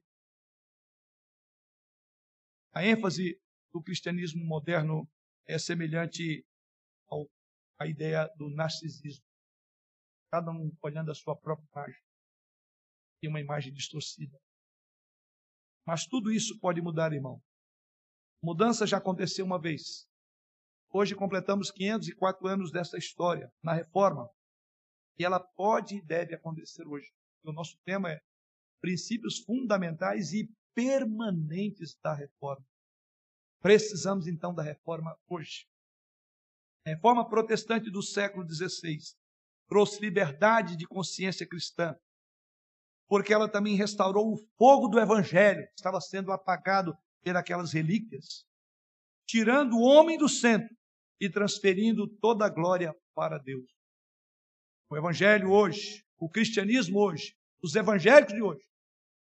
[2.71, 3.39] a ênfase
[3.73, 5.09] do cristianismo moderno
[5.47, 6.45] é semelhante
[7.09, 7.27] ao
[7.79, 9.25] a ideia do narcisismo.
[10.31, 12.01] Cada um olhando a sua própria imagem.
[13.21, 14.37] E uma imagem distorcida.
[15.85, 17.41] Mas tudo isso pode mudar, irmão.
[18.41, 20.07] Mudança já aconteceu uma vez.
[20.89, 24.29] Hoje completamos 504 anos dessa história, na reforma.
[25.17, 27.11] E ela pode e deve acontecer hoje.
[27.43, 28.21] O nosso tema é
[28.81, 32.65] princípios fundamentais e permanentes da reforma.
[33.63, 35.65] Precisamos então da reforma hoje.
[36.85, 38.97] A reforma protestante do século XVI
[39.69, 41.95] trouxe liberdade de consciência cristã,
[43.07, 48.45] porque ela também restaurou o fogo do evangelho, que estava sendo apagado pelas relíquias,
[49.25, 50.75] tirando o homem do centro
[51.17, 53.71] e transferindo toda a glória para Deus.
[54.89, 58.67] O evangelho hoje, o cristianismo hoje, os evangélicos de hoje,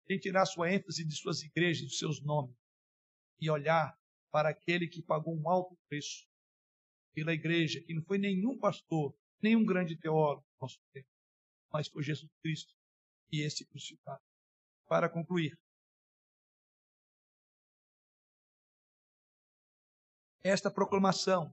[0.04, 2.56] tem que tirar sua ênfase de suas igrejas, dos seus nomes,
[3.40, 3.96] e olhar
[4.30, 6.26] para aquele que pagou um alto preço
[7.14, 11.08] pela igreja, que não foi nenhum pastor, nenhum grande teólogo do nosso tempo,
[11.72, 12.74] mas foi Jesus Cristo
[13.32, 14.22] e esse crucificado.
[14.86, 15.58] Para concluir,
[20.44, 21.52] esta proclamação,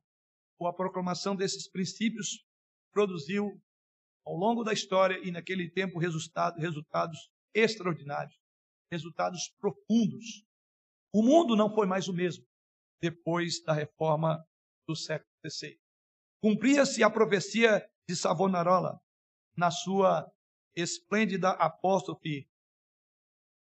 [0.60, 2.46] ou a proclamação desses princípios,
[2.92, 3.62] produziu
[4.26, 8.38] ao longo da história e naquele tempo resultado, resultados extraordinários,
[8.92, 10.46] resultados profundos.
[11.12, 12.46] O mundo não foi mais o mesmo
[13.02, 14.46] depois da reforma
[14.88, 15.78] do século XVI.
[16.42, 18.98] Cumpria-se a profecia de Savonarola
[19.56, 20.30] na sua
[20.76, 22.50] esplêndida apóstrofe,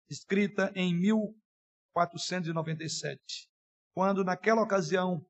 [0.10, 3.48] escrita em 1497,
[3.94, 5.26] quando naquela ocasião,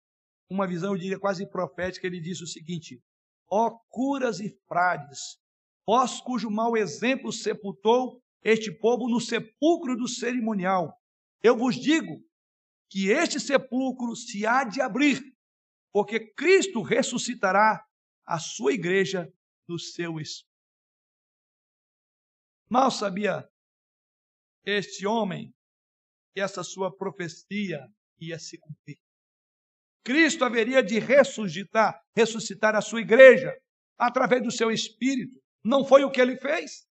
[0.49, 3.01] uma visão, eu diria quase profética, ele disse o seguinte:
[3.49, 5.37] Ó curas e frades,
[5.85, 10.99] vós cujo mau exemplo sepultou este povo no sepulcro do cerimonial,
[11.41, 12.23] eu vos digo
[12.93, 15.19] que este sepulcro se há de abrir
[15.91, 17.83] porque Cristo ressuscitará
[18.23, 19.33] a sua igreja
[19.67, 20.53] do seu espírito.
[22.69, 23.49] Mal sabia
[24.63, 25.51] este homem
[26.35, 27.83] que essa sua profecia
[28.19, 28.99] ia se cumprir.
[30.03, 33.59] Cristo haveria de ressuscitar, ressuscitar a sua igreja
[33.97, 35.41] através do seu espírito.
[35.63, 36.87] Não foi o que ele fez?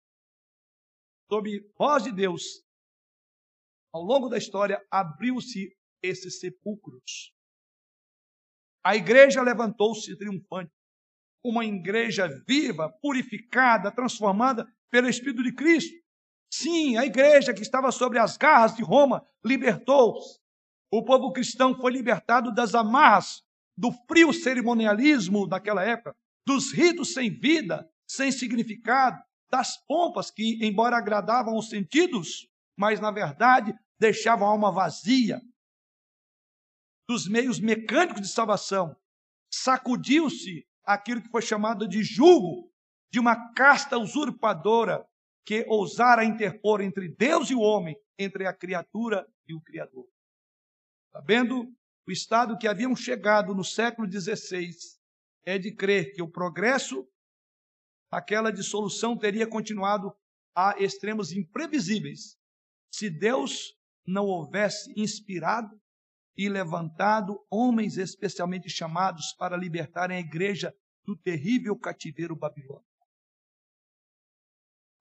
[1.27, 2.63] Sob voz de Deus,
[3.91, 7.33] ao longo da história, abriu-se esses sepulcros.
[8.83, 10.71] A igreja levantou-se triunfante.
[11.43, 15.93] Uma igreja viva, purificada, transformada pelo Espírito de Cristo.
[16.51, 20.39] Sim, a igreja que estava sobre as garras de Roma libertou-se.
[20.91, 23.43] O povo cristão foi libertado das amarras
[23.77, 29.21] do frio cerimonialismo daquela época, dos ritos sem vida, sem significado,
[29.51, 35.41] das pompas que, embora agradavam os sentidos, mas na verdade deixavam a alma vazia,
[37.07, 38.95] dos meios mecânicos de salvação.
[39.51, 42.71] Sacudiu-se aquilo que foi chamado de jugo
[43.09, 45.07] de uma casta usurpadora
[45.45, 50.05] que ousara interpor entre Deus e o homem, entre a criatura e o Criador.
[51.13, 51.73] Sabendo
[52.05, 54.75] o estado que haviam chegado no século XVI,
[55.45, 57.07] é de crer que o progresso,
[58.11, 60.13] aquela dissolução teria continuado
[60.53, 62.37] a extremos imprevisíveis
[62.91, 63.73] se Deus
[64.05, 65.79] não houvesse inspirado
[66.37, 70.71] e levantado homens especialmente chamados para libertarem a igreja
[71.03, 72.85] do terrível cativeiro babilônico.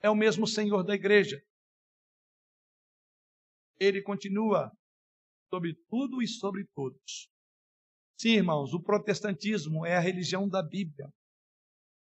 [0.01, 1.43] É o mesmo Senhor da igreja.
[3.79, 4.73] Ele continua
[5.51, 7.29] sobre tudo e sobre todos.
[8.19, 11.13] Sim, irmãos, o protestantismo é a religião da Bíblia.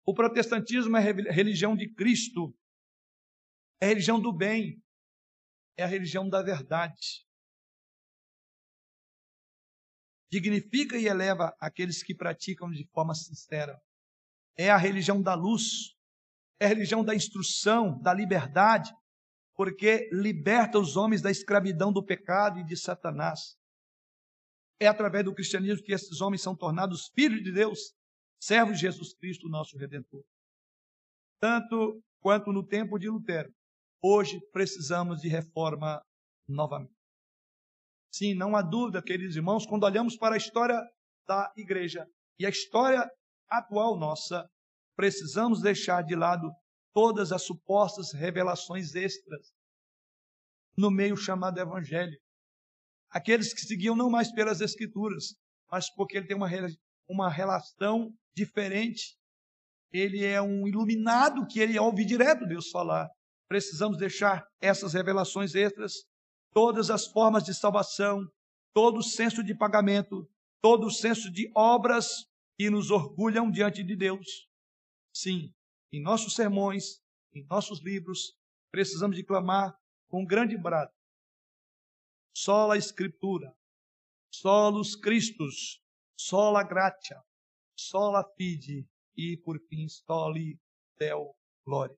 [0.05, 2.53] O protestantismo é a religião de Cristo.
[3.81, 4.79] É a religião do bem.
[5.75, 7.25] É a religião da verdade.
[10.34, 13.79] Dignifica e eleva aqueles que praticam de forma sincera.
[14.57, 15.93] É a religião da luz.
[16.59, 18.91] É a religião da instrução, da liberdade,
[19.53, 23.55] porque liberta os homens da escravidão do pecado e de Satanás.
[24.79, 27.93] É através do cristianismo que esses homens são tornados filhos de Deus,
[28.41, 30.23] servos de Jesus Cristo, nosso Redentor.
[31.39, 33.53] Tanto quanto no tempo de Lutero,
[34.01, 36.01] hoje precisamos de reforma
[36.47, 36.92] novamente.
[38.14, 40.80] Sim, não há dúvida, queridos irmãos, quando olhamos para a história
[41.28, 42.05] da igreja
[42.38, 43.09] e a história
[43.49, 44.47] atual nossa,
[44.95, 46.47] precisamos deixar de lado
[46.93, 49.51] todas as supostas revelações extras
[50.78, 52.16] no meio chamado Evangelho.
[53.09, 55.36] Aqueles que seguiam não mais pelas Escrituras,
[55.72, 56.49] mas porque ele tem uma,
[57.09, 59.18] uma relação diferente.
[59.91, 63.09] Ele é um iluminado que ele ouve direto Deus falar.
[63.47, 65.93] Precisamos deixar essas revelações extras,
[66.54, 68.30] todas as formas de salvação,
[68.74, 70.30] todo o senso de pagamento,
[70.62, 74.47] todo o senso de obras que nos orgulham diante de Deus.
[75.14, 75.54] Sim,
[75.91, 77.01] em nossos sermões,
[77.34, 78.38] em nossos livros,
[78.72, 79.78] precisamos de clamar
[80.08, 80.91] com grande brado.
[82.36, 83.56] Sola Escritura,
[84.32, 85.82] solos Christus,
[86.18, 87.22] sola gratia,
[87.78, 90.60] sola fide e, por fim, soli
[90.97, 91.36] Deo
[91.66, 91.95] glória.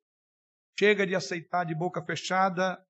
[0.78, 2.86] Chega de aceitar de boca fechada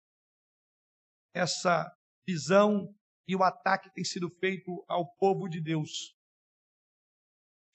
[1.35, 1.93] essa
[2.25, 2.95] visão
[3.27, 6.15] e o ataque que tem sido feito ao povo de Deus.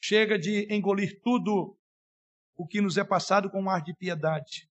[0.03, 1.79] Chega de engolir tudo
[2.57, 4.69] o que nos é passado com um ar de piedade,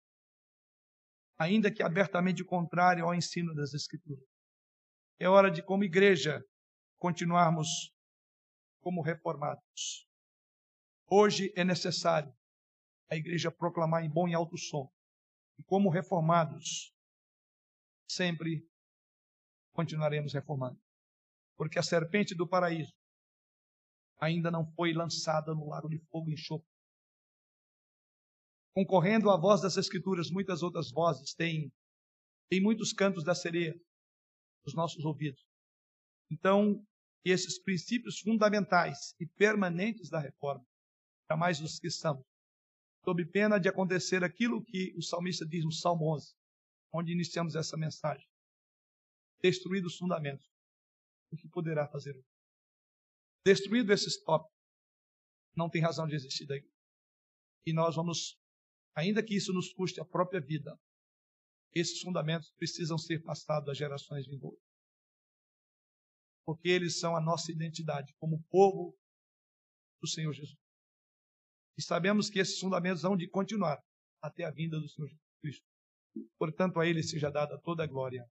[1.37, 4.25] ainda que abertamente contrário ao ensino das Escrituras.
[5.19, 6.45] É hora de, como igreja,
[6.99, 7.93] continuarmos
[8.81, 10.09] como reformados.
[11.09, 12.33] Hoje é necessário
[13.11, 14.93] a igreja proclamar em bom e alto som.
[15.59, 16.95] E como reformados,
[18.09, 18.69] sempre
[19.77, 20.79] continuaremos reformando.
[21.57, 22.93] Porque a serpente do paraíso
[24.19, 26.77] ainda não foi lançada no lago de fogo e enxofre
[28.77, 31.73] concorrendo à voz das Escrituras, muitas outras vozes têm,
[32.51, 33.75] tem muitos cantos da sereia
[34.67, 35.43] nos nossos ouvidos.
[36.31, 36.85] Então,
[37.25, 40.63] esses princípios fundamentais e permanentes da reforma,
[41.27, 42.23] jamais os esqueçamos,
[43.03, 46.35] sob pena de acontecer aquilo que o salmista diz no Salmo 11,
[46.93, 48.29] onde iniciamos essa mensagem.
[49.47, 50.45] Destruídos os fundamentos,
[51.31, 52.21] o que poderá fazer?
[53.45, 54.53] Destruído esses tópicos,
[55.57, 56.69] não tem razão de existir daí.
[57.65, 58.37] E nós vamos
[58.93, 60.77] ainda que isso nos custe a própria vida,
[61.73, 64.61] esses fundamentos precisam ser passados às gerações vindouras.
[66.45, 68.99] Porque eles são a nossa identidade como povo
[70.03, 70.59] do Senhor Jesus.
[71.79, 73.81] E sabemos que esses fundamentos vão de continuar
[74.21, 75.67] até a vinda do Senhor Jesus Cristo.
[76.37, 78.29] Portanto, a Ele seja dada toda a glória.